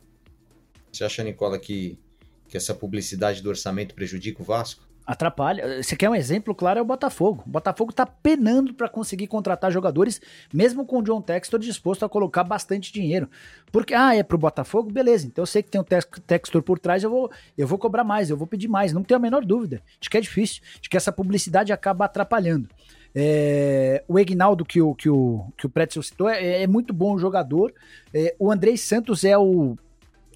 [0.91, 1.99] Você acha, Nicola, que,
[2.47, 4.85] que essa publicidade do orçamento prejudica o Vasco?
[5.05, 5.83] Atrapalha.
[5.83, 6.79] Você quer um exemplo claro?
[6.79, 7.43] É o Botafogo.
[7.45, 10.19] O Botafogo tá penando para conseguir contratar jogadores,
[10.51, 13.29] mesmo com o John Textor disposto a colocar bastante dinheiro.
[13.71, 14.91] Porque, ah, é pro Botafogo?
[14.91, 15.27] Beleza.
[15.27, 18.31] Então eu sei que tem um Textor por trás, eu vou, eu vou cobrar mais,
[18.31, 18.93] eu vou pedir mais.
[18.93, 22.67] Não tenho a menor dúvida de que é difícil, de que essa publicidade acaba atrapalhando.
[23.15, 27.17] É, o Egnaldo, que o, que o, que o Pretzel citou, é, é muito bom
[27.17, 27.73] jogador.
[28.13, 29.77] É, o Andrei Santos é o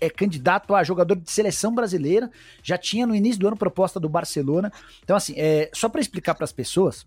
[0.01, 2.31] é candidato a jogador de seleção brasileira.
[2.63, 4.71] Já tinha no início do ano proposta do Barcelona.
[5.03, 7.05] Então, assim, é, só para explicar para as pessoas,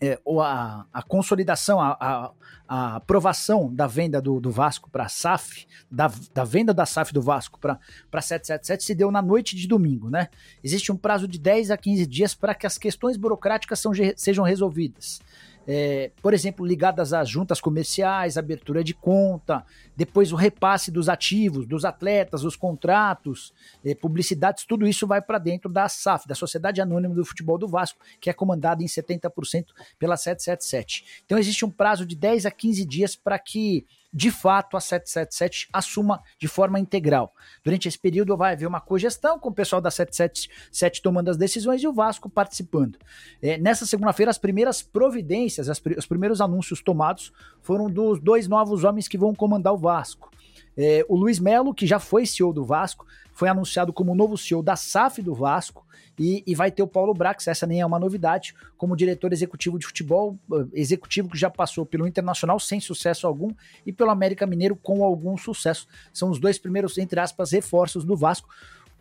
[0.00, 2.30] é, a, a consolidação, a, a,
[2.68, 7.12] a, aprovação da venda do, do Vasco para a SAF, da, da venda da SAF
[7.12, 7.78] do Vasco para
[8.20, 10.28] 777 se deu na noite de domingo, né?
[10.62, 14.44] Existe um prazo de 10 a 15 dias para que as questões burocráticas são, sejam
[14.44, 15.20] resolvidas
[15.66, 19.64] é, por exemplo, ligadas às juntas comerciais, abertura de conta,
[19.96, 23.52] depois o repasse dos ativos, dos atletas, os contratos,
[23.84, 27.68] é, publicidades, tudo isso vai para dentro da SAF, da Sociedade Anônima do Futebol do
[27.68, 29.66] Vasco, que é comandada em 70%
[29.98, 31.22] pela 777.
[31.24, 35.68] Então existe um prazo de 10 a 15 dias para que de fato a 777
[35.72, 37.34] assuma de forma integral.
[37.64, 41.82] Durante esse período vai haver uma cogestão com o pessoal da 777 tomando as decisões
[41.82, 42.96] e o Vasco participando.
[43.42, 48.84] É, nessa segunda-feira, as primeiras providências, as, os primeiros anúncios tomados foram dos dois novos
[48.84, 50.30] homens que vão comandar o Vasco.
[50.76, 54.62] É, o Luiz Melo, que já foi CEO do Vasco, foi anunciado como novo CEO
[54.62, 55.84] da SAF do Vasco
[56.18, 59.78] e, e, vai ter o Paulo Brax, essa nem é uma novidade, como diretor executivo
[59.78, 63.50] de futebol, eh, executivo que já passou pelo Internacional sem sucesso algum
[63.84, 65.88] e pelo América Mineiro com algum sucesso.
[66.12, 68.48] São os dois primeiros, entre aspas, reforços do Vasco.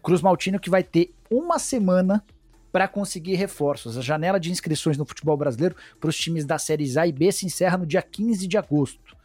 [0.02, 2.24] Cruz Maltino que vai ter uma semana
[2.72, 3.96] para conseguir reforços.
[3.96, 7.32] A janela de inscrições no futebol brasileiro para os times das séries A e B
[7.32, 9.16] se encerra no dia 15 de agosto.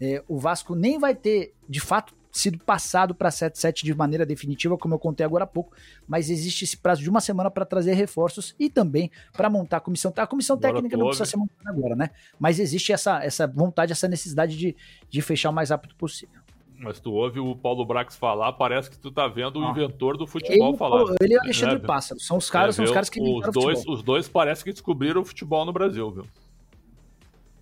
[0.00, 4.76] É, o Vasco nem vai ter, de fato, sido passado para 7-7 de maneira definitiva,
[4.76, 5.72] como eu contei agora há pouco,
[6.06, 9.80] mas existe esse prazo de uma semana para trazer reforços e também para montar a
[9.80, 10.12] comissão.
[10.16, 12.10] A comissão agora técnica não precisa ser montada agora, né?
[12.38, 14.76] Mas existe essa, essa vontade, essa necessidade de,
[15.08, 16.40] de fechar o mais rápido possível.
[16.76, 19.70] Mas tu ouve o Paulo Brax falar, parece que tu tá vendo o ah.
[19.70, 21.14] inventor do futebol ele, falar.
[21.20, 22.18] Ele e o Alexandre é, Pássaro.
[22.20, 25.20] São os caras, é, são os caras que os dois, Os dois parece que descobriram
[25.20, 26.26] o futebol no Brasil, viu?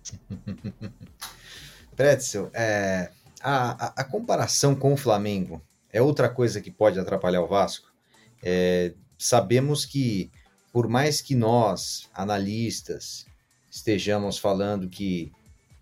[1.95, 3.09] Pretzel, é,
[3.41, 7.91] a, a, a, comparação com o Flamengo é outra coisa que pode atrapalhar o Vasco.
[8.41, 10.31] É, sabemos que,
[10.71, 13.25] por mais que nós, analistas,
[13.69, 15.31] estejamos falando que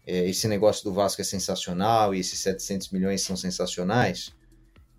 [0.05, 4.33] é, esse negócio do Vasco é sensacional e esses 700 milhões são sensacionais,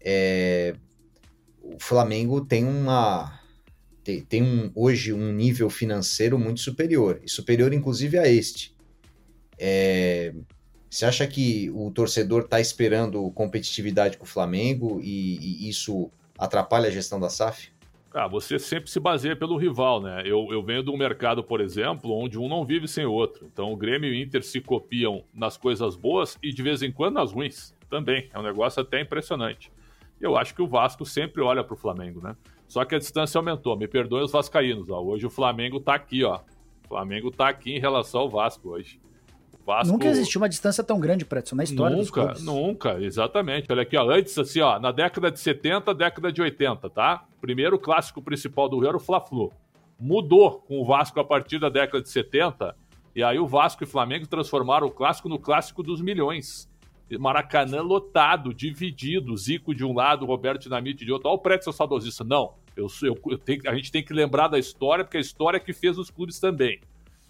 [0.00, 0.74] é,
[1.62, 3.40] o Flamengo tem uma
[4.04, 8.74] tem, tem um, hoje um nível financeiro muito superior, e superior inclusive a este.
[9.58, 10.34] É,
[10.92, 16.88] você acha que o torcedor está esperando competitividade com o Flamengo e, e, isso atrapalha
[16.88, 17.72] a gestão da SAF?
[18.12, 20.22] Ah, você sempre se baseia pelo rival, né?
[20.26, 23.48] Eu, eu venho de um mercado, por exemplo, onde um não vive sem o outro.
[23.50, 26.92] Então o Grêmio e o Inter se copiam nas coisas boas e de vez em
[26.92, 28.28] quando nas ruins também.
[28.30, 29.72] É um negócio até impressionante.
[30.20, 32.36] Eu acho que o Vasco sempre olha para o Flamengo, né?
[32.68, 33.78] Só que a distância aumentou.
[33.78, 35.02] Me perdoem os vascaínos, ó.
[35.02, 36.40] Hoje o Flamengo está aqui, ó.
[36.84, 39.00] O Flamengo está aqui em relação ao Vasco hoje.
[39.64, 39.92] Vasco...
[39.92, 43.70] Nunca existiu uma distância tão grande, Pretson, na história nunca, Nunca, exatamente.
[43.70, 47.24] Olha aqui, ó, antes, assim, ó, na década de 70, década de 80, tá?
[47.40, 49.52] Primeiro clássico principal do Rio era o Fla-Flu.
[49.98, 52.74] Mudou com o Vasco a partir da década de 70,
[53.14, 56.68] e aí o Vasco e Flamengo transformaram o clássico no clássico dos milhões.
[57.18, 61.28] Maracanã lotado, dividido, Zico de um lado, Roberto Dinamite de outro.
[61.28, 62.24] Olha o Pretzel saudosista.
[62.24, 65.58] Não, eu, eu, eu tenho, a gente tem que lembrar da história, porque a história
[65.58, 66.80] é que fez os clubes também.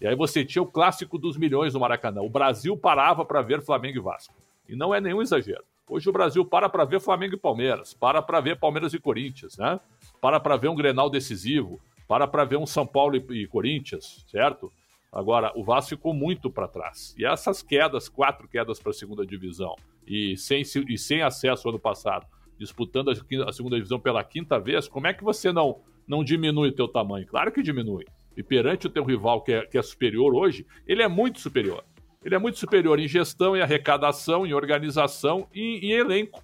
[0.03, 2.21] E aí você tinha o clássico dos milhões no Maracanã.
[2.21, 4.33] O Brasil parava para ver Flamengo e Vasco.
[4.67, 5.63] E não é nenhum exagero.
[5.89, 9.57] Hoje o Brasil para para ver Flamengo e Palmeiras, para para ver Palmeiras e Corinthians,
[9.57, 9.79] né?
[10.19, 14.25] Para para ver um Grenal decisivo, para para ver um São Paulo e, e Corinthians,
[14.27, 14.69] certo?
[15.09, 17.15] Agora, o Vasco ficou muito para trás.
[17.17, 19.73] E essas quedas, quatro quedas para a segunda divisão,
[20.05, 22.25] e sem, e sem acesso ano passado,
[22.57, 23.13] disputando a,
[23.47, 26.89] a segunda divisão pela quinta vez, como é que você não, não diminui o teu
[26.89, 27.25] tamanho?
[27.25, 31.01] Claro que diminui e perante o teu rival que é, que é superior hoje, ele
[31.01, 31.83] é muito superior.
[32.23, 36.41] Ele é muito superior em gestão, em arrecadação, em organização e em elenco.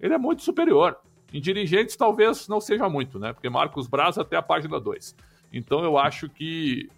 [0.00, 0.96] Ele é muito superior.
[1.32, 3.32] Em dirigentes, talvez não seja muito, né?
[3.32, 5.14] Porque Marcos Braz até a página 2.
[5.52, 6.88] Então eu acho que,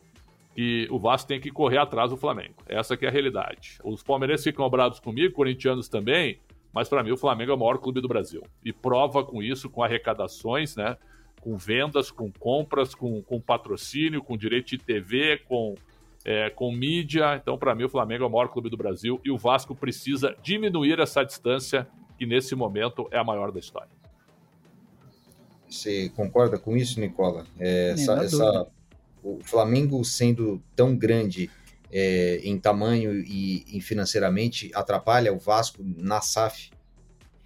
[0.54, 2.54] que o Vasco tem que correr atrás do Flamengo.
[2.66, 3.78] Essa que é a realidade.
[3.82, 6.38] Os palmeirenses ficam obrados comigo, corintianos também,
[6.72, 8.42] mas para mim o Flamengo é o maior clube do Brasil.
[8.64, 10.96] E prova com isso, com arrecadações, né?
[11.42, 15.74] Com vendas, com compras, com, com patrocínio, com direito de TV, com,
[16.24, 17.36] é, com mídia.
[17.36, 20.36] Então, para mim, o Flamengo é o maior clube do Brasil e o Vasco precisa
[20.40, 23.90] diminuir essa distância, que nesse momento é a maior da história.
[25.68, 27.44] Você concorda com isso, Nicola?
[27.58, 28.66] É, essa, essa,
[29.22, 31.50] o Flamengo sendo tão grande
[31.90, 36.70] é, em tamanho e, e financeiramente atrapalha o Vasco na SAF?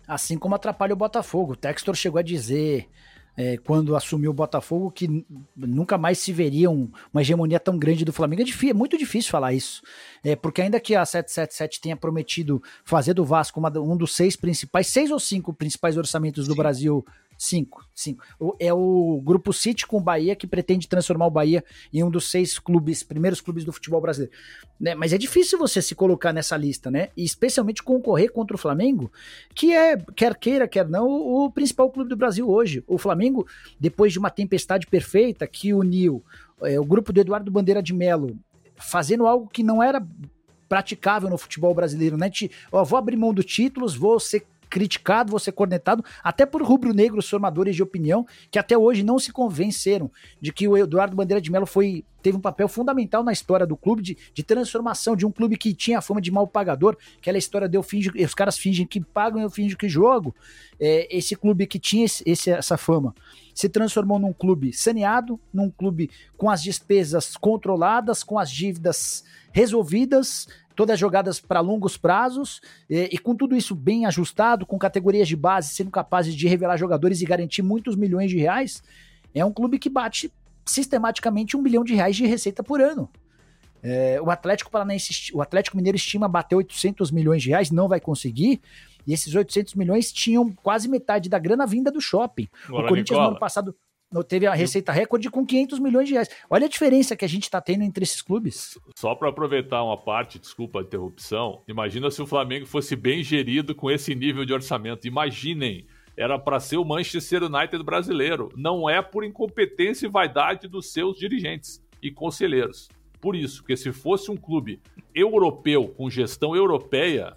[0.06, 1.52] Assim como atrapalha o Botafogo.
[1.52, 2.88] O Textor chegou a dizer
[3.36, 8.04] é, quando assumiu o Botafogo, que nunca mais se veria um, uma hegemonia tão grande
[8.04, 8.42] do Flamengo.
[8.42, 9.82] É, difícil, é, muito difícil falar isso,
[10.24, 14.36] é, porque ainda que a 777 tenha prometido fazer do Vasco uma, um dos seis
[14.36, 16.58] principais, seis ou cinco principais orçamentos do Sim.
[16.58, 17.06] Brasil
[17.38, 18.24] Cinco, cinco.
[18.58, 22.30] É o Grupo City com o Bahia que pretende transformar o Bahia em um dos
[22.30, 24.34] seis clubes, primeiros clubes do futebol brasileiro.
[24.80, 24.94] Né?
[24.94, 27.10] Mas é difícil você se colocar nessa lista, né?
[27.16, 29.12] E especialmente concorrer contra o Flamengo,
[29.54, 32.82] que é, quer queira, quer não, o, principal clube do Brasil hoje.
[32.86, 33.46] O Flamengo,
[33.78, 36.24] depois de uma tempestade perfeita que uniu
[36.62, 38.38] é, o grupo do Eduardo Bandeira de Melo
[38.76, 40.06] fazendo algo que não era
[40.68, 42.28] praticável no futebol brasileiro, né?
[42.28, 47.28] De, ó, vou abrir mão dos títulos, vou ser criticado, você cornetado, até por rubro-negros
[47.28, 51.50] formadores de opinião, que até hoje não se convenceram de que o Eduardo Bandeira de
[51.50, 55.30] Mello foi, teve um papel fundamental na história do clube, de, de transformação de um
[55.30, 58.58] clube que tinha a fama de mal pagador, aquela história de eu finge, os caras
[58.58, 60.34] fingem que pagam, eu finge que jogo.
[60.78, 63.14] É, esse clube que tinha esse, esse, essa fama
[63.54, 70.46] se transformou num clube saneado, num clube com as despesas controladas, com as dívidas resolvidas,
[70.76, 75.34] todas jogadas para longos prazos, e, e, com tudo isso bem ajustado, com categorias de
[75.34, 78.82] base sendo capazes de revelar jogadores e garantir muitos milhões de reais,
[79.34, 80.30] é um clube que bate
[80.64, 83.08] sistematicamente um bilhão de reais de receita por ano.
[83.82, 88.00] É, o Atlético Paranaense, o Atlético Mineiro estima bater 800 milhões de reais, não vai
[88.00, 88.60] conseguir.
[89.06, 92.48] E esses 800 milhões tinham quase metade da grana vinda do shopping.
[92.68, 93.22] O Corinthians Nicola.
[93.22, 93.74] no ano passado
[94.26, 96.28] teve a receita recorde com 500 milhões de reais.
[96.48, 98.78] Olha a diferença que a gente está tendo entre esses clubes.
[98.94, 103.74] Só para aproveitar uma parte, desculpa a interrupção, imagina se o Flamengo fosse bem gerido
[103.74, 105.06] com esse nível de orçamento.
[105.06, 108.50] Imaginem, era para ser o Manchester United brasileiro.
[108.56, 112.88] Não é por incompetência e vaidade dos seus dirigentes e conselheiros.
[113.20, 114.80] Por isso, que se fosse um clube
[115.14, 117.36] europeu com gestão europeia,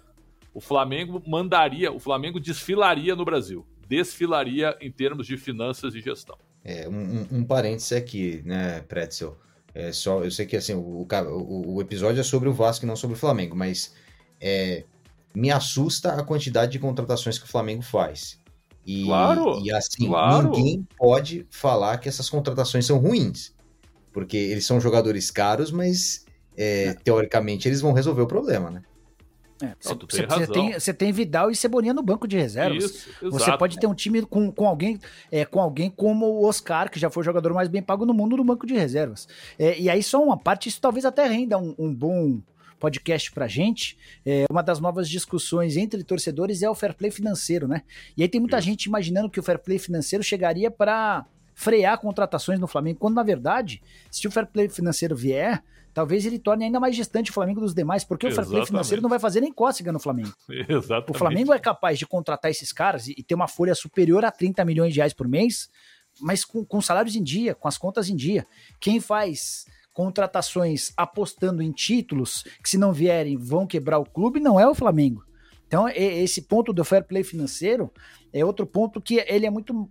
[0.54, 6.38] o Flamengo mandaria, o Flamengo desfilaria no Brasil, desfilaria em termos de finanças e gestão.
[6.64, 9.36] É, um, um, parênteses aqui, né, Pretzel?
[9.74, 12.88] É só, eu sei que assim, o, o, o, episódio é sobre o Vasco e
[12.88, 13.94] não sobre o Flamengo, mas
[14.40, 14.84] é,
[15.34, 18.38] me assusta a quantidade de contratações que o Flamengo faz.
[18.84, 20.50] E, claro, e assim, claro.
[20.50, 23.54] ninguém pode falar que essas contratações são ruins.
[24.12, 26.24] Porque eles são jogadores caros, mas
[26.56, 26.94] é, é.
[26.94, 28.82] teoricamente eles vão resolver o problema, né?
[29.62, 32.84] É, você, você, tem, você tem Vidal e Cebolinha no banco de reservas.
[32.84, 34.98] Isso, você pode ter um time com, com, alguém,
[35.30, 38.14] é, com alguém como o Oscar, que já foi o jogador mais bem pago no
[38.14, 39.28] mundo, no banco de reservas.
[39.58, 42.40] É, e aí, só uma parte, isso talvez até renda um, um bom
[42.78, 43.96] podcast pra gente.
[44.24, 47.82] É, uma das novas discussões entre torcedores é o fair play financeiro, né?
[48.16, 52.58] E aí tem muita gente imaginando que o fair play financeiro chegaria para frear contratações
[52.58, 56.80] no Flamengo, quando na verdade, se o fair play financeiro vier, talvez ele torne ainda
[56.80, 58.46] mais distante o Flamengo dos demais, porque Exatamente.
[58.46, 60.32] o fair play financeiro não vai fazer nem cócega no Flamengo.
[60.68, 61.10] Exatamente.
[61.10, 64.30] O Flamengo é capaz de contratar esses caras e, e ter uma folha superior a
[64.30, 65.68] 30 milhões de reais por mês,
[66.20, 68.46] mas com, com salários em dia, com as contas em dia.
[68.80, 74.58] Quem faz contratações apostando em títulos que se não vierem vão quebrar o clube não
[74.58, 75.24] é o Flamengo.
[75.66, 77.92] Então, esse ponto do fair play financeiro
[78.32, 79.88] é outro ponto que ele é muito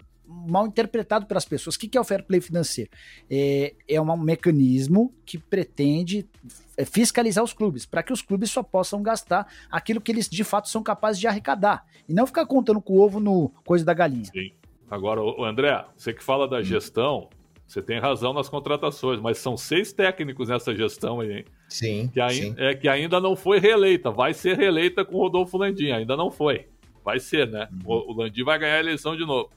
[0.49, 1.75] mal interpretado pelas pessoas.
[1.75, 2.89] O que é o fair play financeiro?
[3.29, 6.27] É, é um mecanismo que pretende
[6.75, 10.43] é, fiscalizar os clubes, para que os clubes só possam gastar aquilo que eles de
[10.43, 13.93] fato são capazes de arrecadar, e não ficar contando com o ovo no coisa da
[13.93, 14.25] galinha.
[14.25, 14.51] Sim.
[14.89, 16.63] Agora, André, você que fala da hum.
[16.63, 17.29] gestão,
[17.67, 21.45] você tem razão nas contratações, mas são seis técnicos nessa gestão aí, hein?
[21.67, 22.09] Sim.
[22.11, 22.55] Que, ai sim.
[22.57, 24.09] É, que ainda não foi reeleita.
[24.09, 26.65] Vai ser reeleita com o Rodolfo Landim, ainda não foi.
[27.05, 27.67] Vai ser, né?
[27.71, 27.81] Uhum.
[27.85, 29.51] O, o Landim vai ganhar a eleição de novo.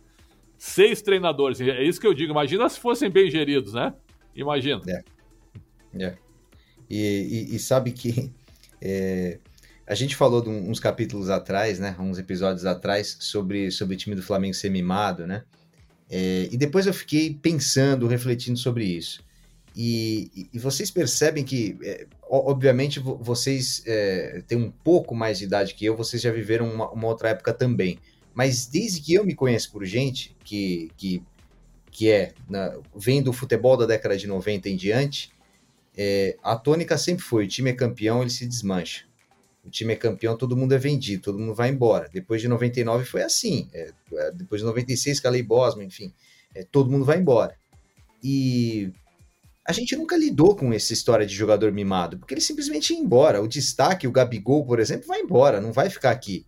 [0.65, 2.31] Seis treinadores, é isso que eu digo.
[2.31, 3.93] Imagina se fossem bem geridos, né?
[4.33, 4.81] Imagina.
[4.87, 5.03] É.
[6.05, 6.17] é.
[6.89, 8.31] E, e, e, sabe que
[8.81, 9.41] é,
[9.85, 11.97] a gente falou de uns capítulos atrás, né?
[11.99, 15.43] Uns episódios atrás, sobre, sobre o time do Flamengo ser mimado, né?
[16.09, 19.21] É, e depois eu fiquei pensando, refletindo sobre isso.
[19.75, 25.75] E, e vocês percebem que, é, obviamente, vocês é, têm um pouco mais de idade
[25.75, 27.99] que eu, vocês já viveram uma, uma outra época também.
[28.35, 31.23] Mas desde que eu me conheço por gente que, que,
[31.91, 35.31] que é, na, vem do futebol da década de 90 em diante,
[35.97, 39.05] é, a tônica sempre foi: o time é campeão, ele se desmancha.
[39.65, 42.09] O time é campeão, todo mundo é vendido, todo mundo vai embora.
[42.13, 43.69] Depois de 99 foi assim.
[43.73, 46.13] É, é, depois de 96, Calei Bosman, enfim,
[46.55, 47.57] é, todo mundo vai embora.
[48.23, 48.93] E
[49.65, 53.41] a gente nunca lidou com essa história de jogador mimado, porque ele simplesmente ia embora.
[53.41, 56.45] O destaque, o Gabigol, por exemplo, vai embora, não vai ficar aqui.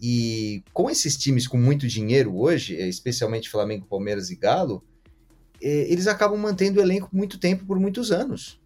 [0.00, 4.84] E com esses times com muito dinheiro hoje, é, especialmente Flamengo, Palmeiras e Galo,
[5.62, 8.60] é, eles acabam mantendo o elenco muito tempo, por muitos anos.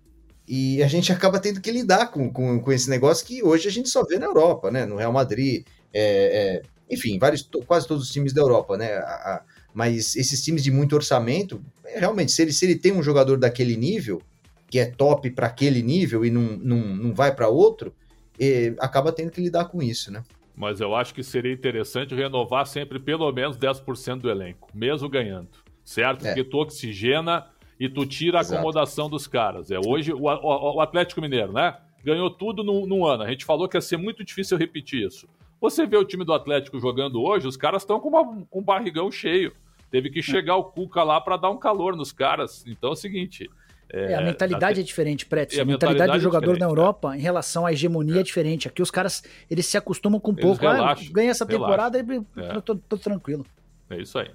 [0.46, 3.70] E a gente acaba tendo que lidar com, com, com esse negócio que hoje a
[3.70, 4.84] gente só vê na Europa, né?
[4.84, 6.62] No Real Madrid, é, é,
[6.92, 8.94] enfim, vários, quase todos os times da Europa, né?
[8.94, 13.02] A, a, mas esses times de muito orçamento, realmente, se ele, se ele tem um
[13.02, 14.20] jogador daquele nível,
[14.68, 17.94] que é top para aquele nível e não, não, não vai para outro,
[18.38, 20.22] é, acaba tendo que lidar com isso, né?
[20.60, 25.48] Mas eu acho que seria interessante renovar sempre pelo menos 10% do elenco, mesmo ganhando.
[25.82, 26.26] Certo?
[26.26, 26.34] É.
[26.34, 27.46] Porque tu oxigena
[27.78, 28.56] e tu tira a Exato.
[28.58, 29.70] acomodação dos caras.
[29.70, 31.78] É hoje o, o, o Atlético Mineiro, né?
[32.04, 33.22] Ganhou tudo num, num, ano.
[33.22, 35.26] A gente falou que ia ser muito difícil repetir isso.
[35.62, 38.10] Você vê o time do Atlético jogando hoje, os caras estão com,
[38.44, 39.54] com um barrigão cheio.
[39.90, 42.66] Teve que chegar o Cuca lá para dar um calor nos caras.
[42.66, 43.48] Então é o seguinte,
[43.92, 44.80] é, a mentalidade até...
[44.80, 45.58] é diferente, Pretz.
[45.58, 48.20] A, a, mentalidade, do jogador é na Europa, em relação à hegemonia, é.
[48.20, 48.22] é.
[48.22, 48.68] diferente.
[48.68, 50.66] Aqui os caras, eles se acostumam com pouco.
[50.66, 52.56] Ah, ganha essa temporada e é.
[52.56, 53.44] eu tô, tô, tranquilo.
[53.88, 54.30] É isso aí.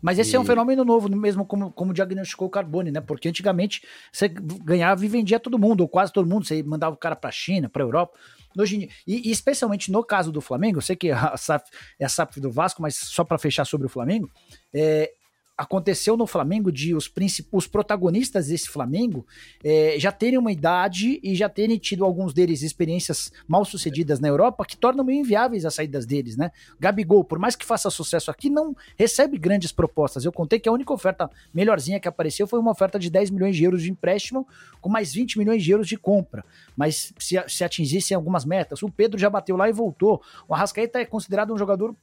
[0.00, 0.36] Mas esse e...
[0.36, 3.00] é um fenômeno novo, mesmo como, como diagnosticou o Carbone, né?
[3.00, 6.46] Porque antigamente você ganhava e vendia todo mundo, ou quase todo mundo.
[6.46, 8.16] Você mandava o cara pra China, pra Europa.
[8.56, 11.64] Hoje, e, e, especialmente no caso do Flamengo, eu sei que a SAF
[11.98, 14.30] é a SAF do Vasco, mas só para fechar sobre o Flamengo,
[14.72, 15.12] é,
[15.58, 17.12] aconteceu no Flamengo de os,
[17.50, 19.26] os protagonistas desse Flamengo
[19.64, 24.28] é, já terem uma idade e já terem tido alguns deles experiências mal sucedidas na
[24.28, 26.52] Europa que tornam meio inviáveis as saídas deles, né?
[26.78, 30.24] Gabigol, por mais que faça sucesso aqui, não recebe grandes propostas.
[30.24, 33.56] Eu contei que a única oferta melhorzinha que apareceu foi uma oferta de 10 milhões
[33.56, 34.46] de euros de empréstimo
[34.80, 36.44] com mais 20 milhões de euros de compra.
[36.76, 40.22] Mas se, se atingissem algumas metas, o Pedro já bateu lá e voltou.
[40.46, 41.96] O Arrascaeta é considerado um jogador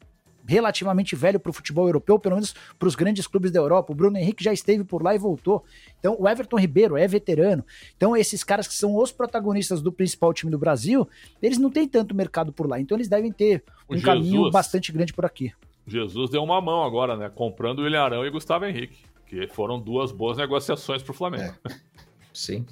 [0.48, 3.92] relativamente velho para o futebol europeu, pelo menos para os grandes clubes da Europa.
[3.92, 5.64] O Bruno Henrique já esteve por lá e voltou.
[6.00, 7.66] Então, o Everton Ribeiro é veterano.
[7.96, 11.08] Então, esses caras que são os protagonistas do principal time do Brasil,
[11.42, 12.80] eles não têm tanto mercado por lá.
[12.80, 15.52] Então, eles devem ter um Jesus, caminho bastante grande por aqui.
[15.88, 17.30] Jesus deu uma mão agora, né?
[17.34, 21.54] Comprando o Ilharão e Gustavo Henrique, que foram duas boas negociações para o Flamengo.
[21.70, 21.76] É.
[22.34, 22.66] Sim.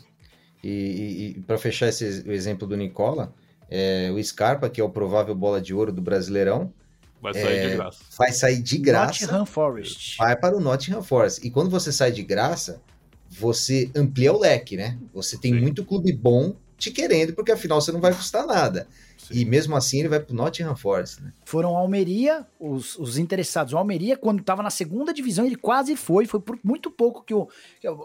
[0.64, 3.34] E, e, e para fechar esse exemplo do Nicola,
[3.70, 6.72] é, o Scarpa, que é o provável bola de ouro do Brasileirão,
[7.24, 8.00] Vai sair é, de graça.
[8.18, 9.22] Vai sair de graça.
[9.22, 10.18] Nottingham Forest.
[10.18, 11.48] Vai para o Nottingham Forest.
[11.48, 12.82] E quando você sai de graça,
[13.30, 14.98] você amplia o leque, né?
[15.14, 15.62] Você tem Sim.
[15.62, 18.88] muito clube bom te querendo, porque afinal você não vai custar nada.
[19.24, 19.40] Sim.
[19.40, 21.34] E mesmo assim ele vai pro Nottingham Forest, né?
[21.46, 23.74] Foram Almeria, os, os interessados.
[23.74, 26.26] O Almeria, quando estava na segunda divisão, ele quase foi.
[26.26, 27.48] Foi por muito pouco que o.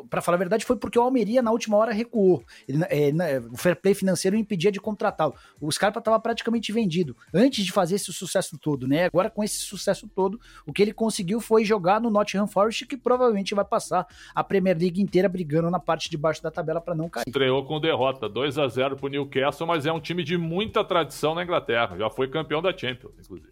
[0.08, 2.42] para falar a verdade, foi porque o Almeria na última hora recuou.
[2.68, 5.34] Ele, é, o fair play financeiro impedia de contratá-lo.
[5.60, 9.06] O Scarpa estava praticamente vendido antes de fazer esse sucesso todo, né?
[9.06, 12.96] Agora, com esse sucesso todo, o que ele conseguiu foi jogar no Nottingham Forest, que
[12.96, 16.94] provavelmente vai passar a Premier League inteira brigando na parte de baixo da tabela para
[16.94, 17.24] não cair.
[17.26, 21.07] Estreou com derrota 2 a 0 pro Newcastle, mas é um time de muita tradição
[21.08, 21.96] tradição na Inglaterra.
[21.96, 23.50] Já foi campeão da Champions, inclusive.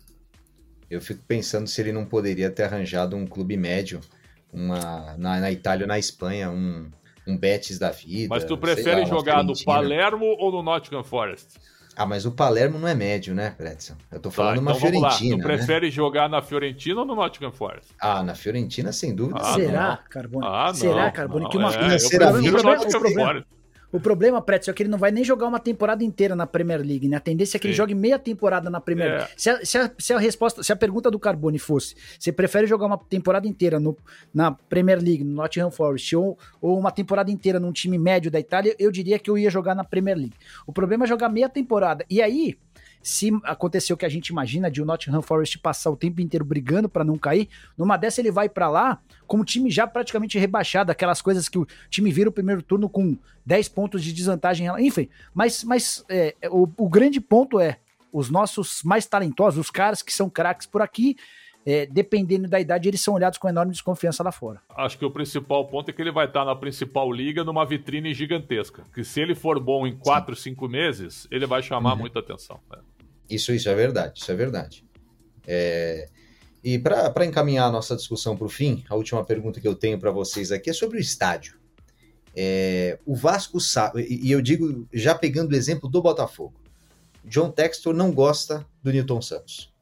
[0.89, 4.01] Eu fico pensando se ele não poderia ter arranjado um clube médio
[4.53, 6.89] uma, na, na Itália ou na Espanha, um,
[7.27, 8.29] um Betis da vida.
[8.31, 11.59] Mas tu prefere lá, jogar no Palermo ou no Nottingham Forest?
[11.97, 13.97] Ah, mas o Palermo não é médio, né, Pretzel?
[14.13, 15.37] Eu tô falando tá, uma então Fiorentina.
[15.37, 15.43] Tu né?
[15.43, 17.89] prefere jogar na Fiorentina ou no Nottingham Forest?
[17.99, 19.41] Ah, na Fiorentina, sem dúvida.
[19.43, 20.47] Ah, Será, Carbone?
[20.47, 21.49] Ah, Será, Carbone?
[21.49, 21.75] que uma...
[21.75, 23.56] É, eu prefiro o Nottingham Forest.
[23.93, 26.81] O problema, Pretzel, é que ele não vai nem jogar uma temporada inteira na Premier
[26.81, 27.17] League, né?
[27.17, 27.69] A tendência é que Sim.
[27.69, 29.17] ele jogue meia temporada na Premier é.
[29.19, 29.31] League.
[29.37, 32.67] Se a, se, a, se a, resposta, se a pergunta do Carbone fosse: você prefere
[32.67, 33.97] jogar uma temporada inteira no,
[34.35, 38.41] na Premier League, no Nottingham Forest, ou, ou uma temporada inteira num time médio da
[38.41, 40.35] Itália, eu diria que eu ia jogar na Premier League.
[40.67, 42.05] O problema é jogar meia temporada.
[42.11, 42.59] E aí,
[43.03, 46.45] se aconteceu o que a gente imagina de o Nottingham Forest passar o tempo inteiro
[46.45, 50.39] brigando para não cair, numa dessa ele vai para lá com o time já praticamente
[50.39, 54.69] rebaixado, aquelas coisas que o time vira o primeiro turno com 10 pontos de desvantagem,
[54.79, 55.09] enfim.
[55.35, 57.79] Mas, mas é, o, o grande ponto é
[58.13, 61.17] os nossos mais talentosos, os caras que são craques por aqui,
[61.67, 64.63] é, dependendo da idade, eles são olhados com enorme desconfiança lá fora.
[64.71, 68.15] Acho que o principal ponto é que ele vai estar na principal liga numa vitrine
[68.15, 68.85] gigantesca.
[68.95, 71.99] Que se ele for bom em 4, 5 meses, ele vai chamar uhum.
[71.99, 72.61] muita atenção.
[72.71, 72.79] Né?
[73.29, 74.85] Isso, isso é verdade, isso é verdade.
[75.45, 76.09] É...
[76.63, 79.99] E para encaminhar a nossa discussão para o fim, a última pergunta que eu tenho
[79.99, 81.59] para vocês aqui é sobre o estádio.
[82.33, 82.97] É...
[83.05, 86.55] o Vasco sabe, e eu digo já pegando o exemplo do Botafogo.
[87.25, 89.75] John Textor não gosta do Newton Santos.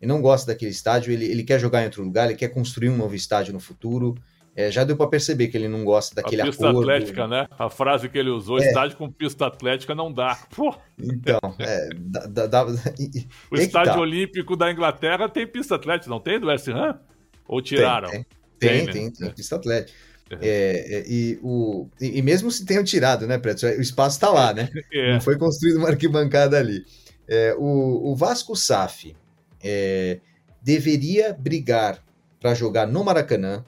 [0.00, 2.90] Ele não gosta daquele estádio, ele, ele quer jogar em outro lugar, ele quer construir
[2.90, 4.14] um novo estádio no futuro.
[4.54, 6.90] É, já deu para perceber que ele não gosta daquele a pista acordo.
[6.90, 7.46] atlética, né?
[7.58, 8.66] A frase que ele usou, é.
[8.66, 10.38] estádio com pista atlética não dá.
[10.54, 10.74] Pô.
[10.98, 12.64] Então, é, dá, dá,
[13.50, 14.00] o estádio tá.
[14.00, 16.98] olímpico da Inglaterra tem pista atlética, não tem do West Ham?
[17.46, 18.08] Ou tiraram?
[18.08, 18.26] Tem,
[18.58, 18.92] tem, tem, né?
[18.92, 19.92] tem, tem pista atlética.
[20.30, 23.64] É, é, e, o, e, e, mesmo se tenham tirado, né, Preto?
[23.64, 24.68] O espaço está lá, né?
[24.92, 25.12] É.
[25.12, 26.84] Não foi construído uma arquibancada ali.
[27.28, 29.14] É, o, o Vasco SAF
[29.62, 30.20] é,
[30.62, 32.02] deveria brigar
[32.40, 33.64] para jogar no Maracanã,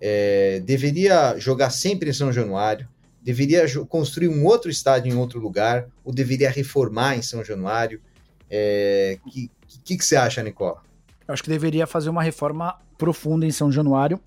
[0.00, 2.88] é, deveria jogar sempre em São Januário,
[3.22, 7.98] deveria construir um outro estádio em outro lugar, ou deveria reformar em São Januário.
[7.98, 8.02] O
[8.50, 9.50] é, que,
[9.82, 10.82] que, que, você acha, Nicola?
[11.26, 14.20] Eu acho que deveria fazer uma reforma profunda em São Januário.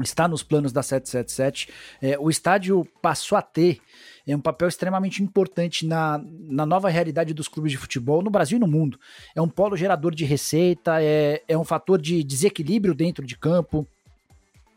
[0.00, 1.68] Está nos planos da 777.
[2.02, 3.80] É, o estádio passou a ter
[4.26, 8.56] é um papel extremamente importante na, na nova realidade dos clubes de futebol no Brasil
[8.56, 8.98] e no mundo.
[9.34, 13.86] É um polo gerador de receita, é, é um fator de desequilíbrio dentro de campo.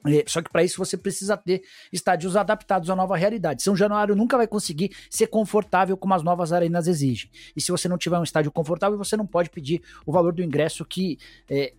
[0.05, 3.63] É, só que para isso você precisa ter estádios adaptados à nova realidade.
[3.63, 7.29] São Januário nunca vai conseguir ser confortável como as novas arenas exigem.
[7.55, 10.43] E se você não tiver um estádio confortável, você não pode pedir o valor do
[10.43, 11.17] ingresso que
[11.49, 11.73] é,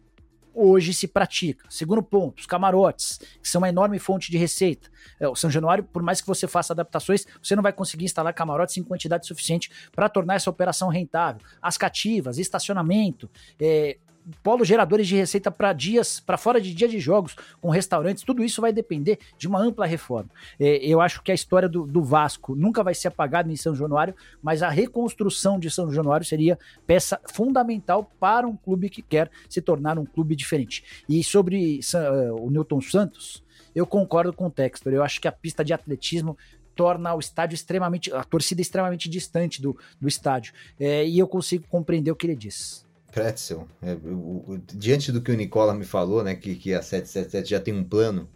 [0.55, 1.65] hoje se pratica.
[1.69, 4.91] Segundo ponto, os camarotes, que são uma enorme fonte de receita.
[5.19, 8.35] É, o São Januário, por mais que você faça adaptações, você não vai conseguir instalar
[8.35, 11.43] camarotes em quantidade suficiente para tornar essa operação rentável.
[11.61, 13.31] As cativas, estacionamento,
[13.61, 13.99] é,
[14.43, 18.45] polos geradores de receita para dias, para fora de dia de jogos, com restaurantes, tudo
[18.45, 20.31] isso vai depender de uma ampla reforma.
[20.59, 23.75] É, eu acho que a história do, do, Vasco nunca vai ser apagada em São
[23.75, 29.31] Januário, mas a reconstrução de São Januário seria peça fundamental para um clube que quer
[29.49, 30.85] se tornar um clube diferente.
[31.09, 33.43] E sobre uh, o Newton Santos,
[33.75, 34.93] eu concordo com o Textor.
[34.93, 36.37] Eu acho que a pista de atletismo
[36.75, 40.53] torna o estádio extremamente, a torcida extremamente distante do, do estádio.
[40.79, 42.87] É, e eu consigo compreender o que ele diz.
[43.11, 47.51] Pretzel, é, o, diante do que o Nicola me falou, né, que, que a 777
[47.51, 48.29] já tem um plano,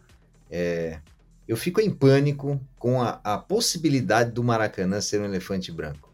[0.51, 1.01] é,
[1.47, 6.13] eu fico em pânico com a, a, possibilidade do Maracanã ser um elefante branco.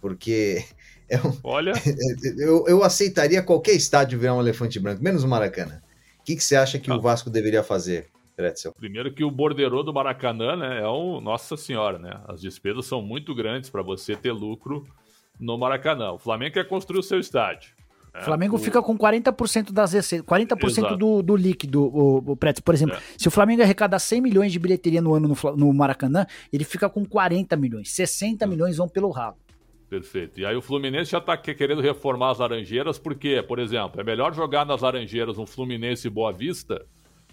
[0.00, 0.64] Porque
[1.08, 1.72] é um, Olha.
[2.38, 5.80] eu, eu aceitaria qualquer estádio virar um elefante branco, menos o Maracanã.
[6.20, 6.96] O que, que você acha que ah.
[6.96, 8.08] o Vasco deveria fazer?
[8.36, 8.72] Pretzel.
[8.72, 12.20] Primeiro que o borderô do Maracanã, né, é um Nossa Senhora, né?
[12.26, 14.84] As despesas são muito grandes para você ter lucro
[15.38, 16.12] no Maracanã.
[16.12, 17.72] O Flamengo quer construir o seu estádio.
[18.14, 18.24] O né?
[18.24, 18.58] Flamengo o...
[18.58, 22.62] fica com 40% das receitas, 40% do, do líquido, o, o Pretzel.
[22.62, 23.00] Por exemplo, é.
[23.18, 26.88] se o Flamengo arrecadar 100 milhões de bilheteria no ano no, no Maracanã, ele fica
[26.88, 27.90] com 40 milhões.
[27.90, 28.48] 60 é.
[28.48, 29.36] milhões vão pelo ralo.
[29.90, 30.40] Perfeito.
[30.40, 34.32] E aí o Fluminense já está querendo reformar as Laranjeiras, porque, por exemplo, é melhor
[34.32, 36.84] jogar nas Laranjeiras um Fluminense Boa Vista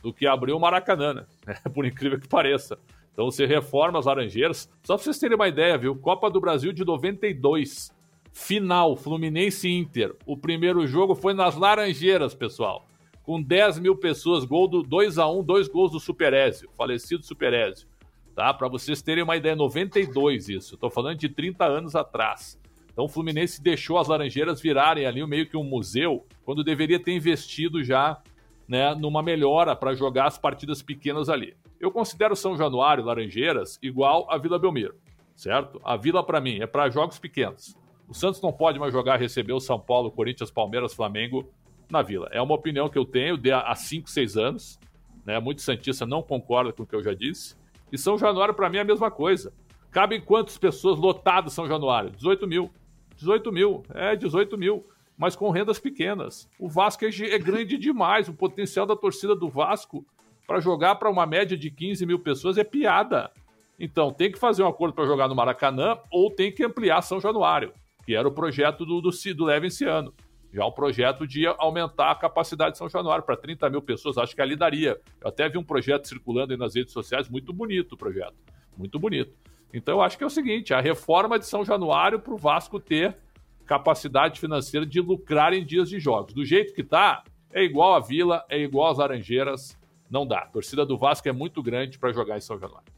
[0.01, 1.25] do que abrir o Maracanã, né?
[1.73, 2.77] Por incrível que pareça.
[3.13, 4.69] Então você reforma as Laranjeiras.
[4.83, 5.95] Só para vocês terem uma ideia, viu?
[5.95, 7.91] Copa do Brasil de 92.
[8.33, 10.15] Final, Fluminense Inter.
[10.25, 12.87] O primeiro jogo foi nas Laranjeiras, pessoal.
[13.23, 17.87] Com 10 mil pessoas, gol do 2 a 1 dois gols do Superézio, falecido Superézio.
[18.35, 18.53] Tá?
[18.53, 20.75] Para vocês terem uma ideia, 92 isso.
[20.75, 22.59] Estou falando de 30 anos atrás.
[22.91, 27.13] Então o Fluminense deixou as Laranjeiras virarem ali meio que um museu, quando deveria ter
[27.13, 28.21] investido já
[28.67, 31.55] né, numa melhora para jogar as partidas pequenas ali.
[31.79, 34.95] Eu considero São Januário, Laranjeiras, igual a Vila Belmiro,
[35.35, 35.79] certo?
[35.83, 37.75] A Vila, para mim, é para jogos pequenos.
[38.11, 41.49] O Santos não pode mais jogar, receber o São Paulo, Corinthians, Palmeiras, Flamengo
[41.89, 42.27] na Vila.
[42.33, 44.77] É uma opinião que eu tenho de há 5, 6 anos.
[45.25, 45.39] Né?
[45.39, 47.55] Muito Santista não concorda com o que eu já disse.
[47.89, 49.53] E São Januário, para mim, é a mesma coisa.
[49.91, 52.09] Cabem quantas pessoas lotadas São Januário?
[52.09, 52.69] 18 mil.
[53.15, 53.81] 18 mil.
[53.93, 54.85] É, 18 mil
[55.17, 56.49] mas com rendas pequenas.
[56.59, 58.27] O Vasco é, é grande demais.
[58.27, 60.05] O potencial da torcida do Vasco
[60.45, 63.31] para jogar para uma média de 15 mil pessoas é piada.
[63.79, 67.21] Então, tem que fazer um acordo para jogar no Maracanã ou tem que ampliar São
[67.21, 67.71] Januário,
[68.05, 70.13] que era o projeto do, do, do Leve esse ano.
[70.53, 74.35] Já o projeto de aumentar a capacidade de São Januário para 30 mil pessoas, acho
[74.35, 74.99] que ali daria.
[75.21, 78.35] Eu até vi um projeto circulando aí nas redes sociais, muito bonito o projeto.
[78.77, 79.33] Muito bonito.
[79.73, 82.79] Então, eu acho que é o seguinte: a reforma de São Januário para o Vasco
[82.79, 83.17] ter
[83.65, 86.33] capacidade financeira de lucrar em dias de jogos.
[86.33, 87.23] Do jeito que tá,
[87.53, 89.79] é igual a Vila, é igual às Laranjeiras,
[90.09, 90.39] não dá.
[90.39, 92.90] A torcida do Vasco é muito grande para jogar em São Januário.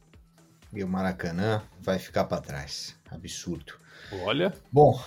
[0.73, 2.95] E o Maracanã vai ficar para trás.
[3.11, 3.73] Absurdo.
[4.25, 4.53] Olha.
[4.71, 4.99] Bom,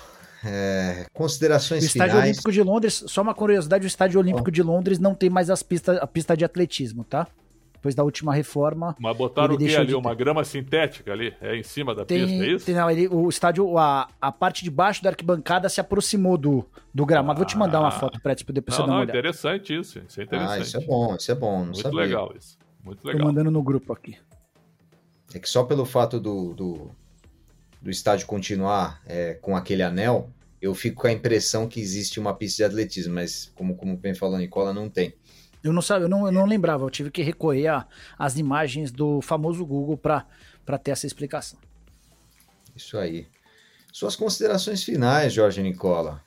[0.45, 2.31] é, considerações o Estádio finais.
[2.31, 4.53] Olímpico de Londres, só uma curiosidade, o Estádio Olímpico oh.
[4.53, 7.27] de Londres não tem mais as pistas, a pista de atletismo, tá?
[7.87, 8.97] depois da última reforma.
[8.99, 9.95] Mas botaram o que ali?
[9.95, 11.35] Uma grama sintética ali?
[11.41, 12.67] É em cima da tem, pista, é isso?
[12.67, 16.65] Tem, não, ele, o estádio, a, a parte de baixo da arquibancada se aproximou do,
[16.93, 17.39] do gramado.
[17.39, 17.93] Ah, Vou te mandar uma ah.
[17.93, 19.19] foto para depois não, você dar não, uma olhada.
[19.19, 20.01] interessante isso.
[20.07, 20.59] Isso é interessante.
[20.59, 21.65] Ah, isso é bom, isso é bom.
[21.65, 22.01] Muito sabia.
[22.01, 22.59] legal isso.
[22.83, 23.21] Muito legal.
[23.21, 24.17] Tô mandando no grupo aqui.
[25.35, 26.91] É que só pelo fato do, do,
[27.81, 32.35] do estádio continuar é, com aquele anel, eu fico com a impressão que existe uma
[32.35, 35.15] pista de atletismo, mas como, como bem falou a Nicola, não tem.
[35.63, 37.87] Eu não sabia, eu não, eu não lembrava, eu tive que recorrer
[38.19, 41.59] às imagens do famoso Google para ter essa explicação.
[42.75, 43.27] Isso aí.
[43.93, 46.23] Suas considerações finais, Jorge Nicola.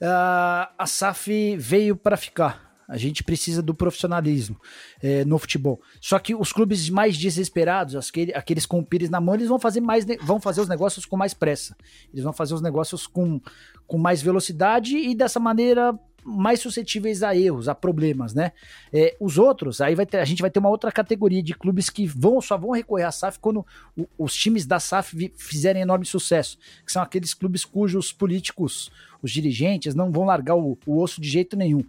[0.00, 2.71] Uh, a SAF veio para ficar.
[2.92, 4.60] A gente precisa do profissionalismo
[5.02, 5.80] é, no futebol.
[5.98, 9.58] Só que os clubes mais desesperados, aqueles, aqueles com o Pires na mão, eles vão
[9.58, 11.74] fazer mais, vão fazer os negócios com mais pressa.
[12.12, 13.40] Eles vão fazer os negócios com,
[13.86, 18.52] com mais velocidade e dessa maneira mais suscetíveis a erros, a problemas, né?
[18.92, 21.90] É, os outros, aí vai ter, a gente vai ter uma outra categoria de clubes
[21.90, 23.66] que vão só vão recorrer à SAF quando
[23.96, 28.90] o, os times da SAF fizerem enorme sucesso, que são aqueles clubes cujos políticos,
[29.22, 31.84] os dirigentes, não vão largar o, o osso de jeito nenhum.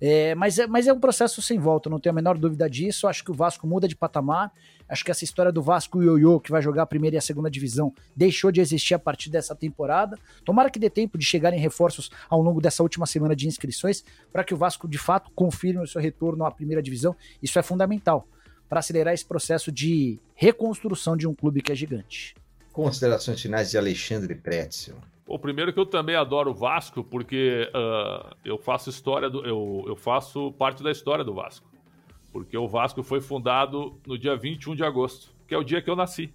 [0.00, 3.08] É, mas, é, mas é um processo sem volta, não tenho a menor dúvida disso.
[3.08, 4.52] Acho que o Vasco muda de patamar.
[4.88, 7.50] Acho que essa história do Vasco Ioiô, que vai jogar a primeira e a segunda
[7.50, 10.18] divisão, deixou de existir a partir dessa temporada.
[10.44, 14.44] Tomara que dê tempo de chegarem reforços ao longo dessa última semana de inscrições, para
[14.44, 17.16] que o Vasco de fato confirme o seu retorno à primeira divisão.
[17.42, 18.26] Isso é fundamental
[18.68, 22.34] para acelerar esse processo de reconstrução de um clube que é gigante.
[22.72, 24.96] Considerações finais de Alexandre Pretzel.
[25.26, 29.84] O primeiro que eu também adoro o Vasco, porque uh, eu faço história do, eu,
[29.88, 31.66] eu faço parte da história do Vasco.
[32.32, 35.88] Porque o Vasco foi fundado no dia 21 de agosto, que é o dia que
[35.88, 36.32] eu nasci.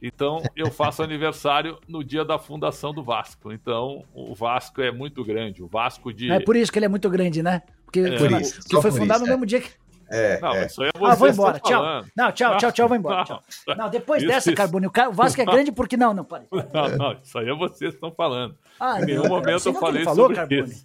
[0.00, 3.50] Então, eu faço aniversário no dia da fundação do Vasco.
[3.52, 5.62] Então, o Vasco é muito grande.
[5.62, 6.30] O Vasco de.
[6.30, 7.62] É por isso que ele é muito grande, né?
[7.84, 9.70] Porque, É, foi, por isso, porque só foi por fundado isso, no mesmo dia que.
[10.08, 10.66] É, Não, é.
[10.66, 11.58] isso aí é Ah, vou vocês embora.
[11.58, 11.82] Tchau.
[11.82, 12.06] falando.
[12.16, 13.24] Não, tchau, tchau, tchau, vou embora.
[13.24, 13.42] Tchau.
[13.76, 14.56] Não, depois Isso, dessa, isso.
[14.56, 15.96] Carbone, o Vasco é grande porque.
[15.96, 16.44] Não, não, pare.
[16.52, 18.54] Não, não, isso aí é vocês que estão falando.
[18.78, 20.62] Ah, Em nenhum não, momento eu que falei falou, sobre Carbone.
[20.70, 20.84] isso.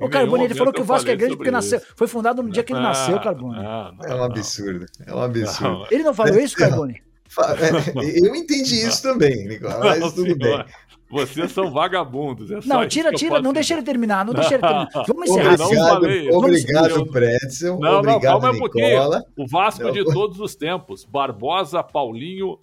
[0.00, 1.78] O Carbone, ele falou que o Vasco é grande porque nasceu.
[1.78, 1.86] isso.
[1.96, 3.56] Foi fundado no dia que ele nasceu, Ah, Carbone.
[3.56, 4.24] não, não, É um não.
[4.24, 4.86] absurdo.
[5.06, 5.78] É um absurdo.
[5.78, 7.02] Não, Ele não falou isso, Carbone?
[7.38, 10.64] É, Eu entendi isso também, Nicolas, mas não, tudo bem.
[11.10, 12.50] Vocês são vagabundos.
[12.50, 14.88] é Não, tira, tira, não deixa ele terminar, não deixa ele terminar.
[15.06, 15.58] Vamos encerrar.
[15.58, 15.66] não.
[15.66, 16.30] Obrigado, falei.
[16.30, 17.78] obrigado Pretzel.
[17.78, 18.88] Não, não, obrigado, calma um pouquinho.
[18.88, 19.24] Nicola.
[19.36, 19.92] O Vasco Não.
[19.92, 21.04] de todos os tempos.
[21.04, 22.58] Barbosa, Paulinho,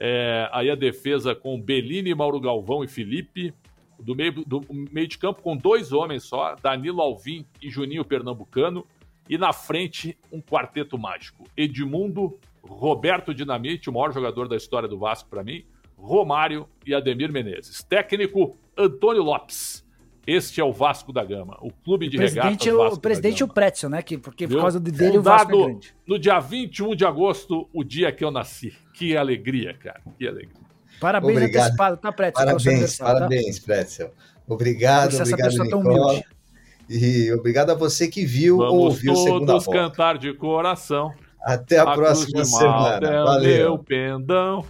[0.00, 3.52] é, aí a defesa com Bellini, Mauro Galvão e Felipe.
[4.04, 8.86] Do meio, do meio de campo com dois homens só, Danilo Alvim e Juninho Pernambucano.
[9.28, 11.44] E na frente, um quarteto mágico.
[11.56, 15.64] Edmundo, Roberto Dinamite, o maior jogador da história do Vasco para mim,
[15.96, 17.82] Romário e Ademir Menezes.
[17.82, 19.82] Técnico, Antônio Lopes.
[20.26, 23.36] Este é o Vasco da Gama, o clube de O presidente, regatas Vasco o presidente
[23.36, 24.02] e da o Pretzel, né?
[24.02, 24.60] Que, porque por Viu?
[24.60, 25.94] causa dele o Vasco é Fundado grande.
[26.06, 28.74] no dia 21 de agosto, o dia que eu nasci.
[28.94, 30.00] Que alegria, cara.
[30.18, 30.63] Que alegria.
[31.00, 31.62] Parabéns Obrigado.
[31.62, 32.46] antecipado, tá, Pretzel?
[32.46, 33.04] Parabéns, tá?
[33.04, 34.10] parabéns, Pretzel.
[34.46, 36.22] Obrigado, obrigado, Nicola.
[36.88, 39.78] E obrigado a você que viu ou Vamos ouviu o segunda todos bola.
[39.78, 41.12] cantar de coração.
[41.42, 43.06] Até a, cruz próxima semana.
[43.06, 43.56] É o Valeu.
[43.56, 44.64] meu pendão.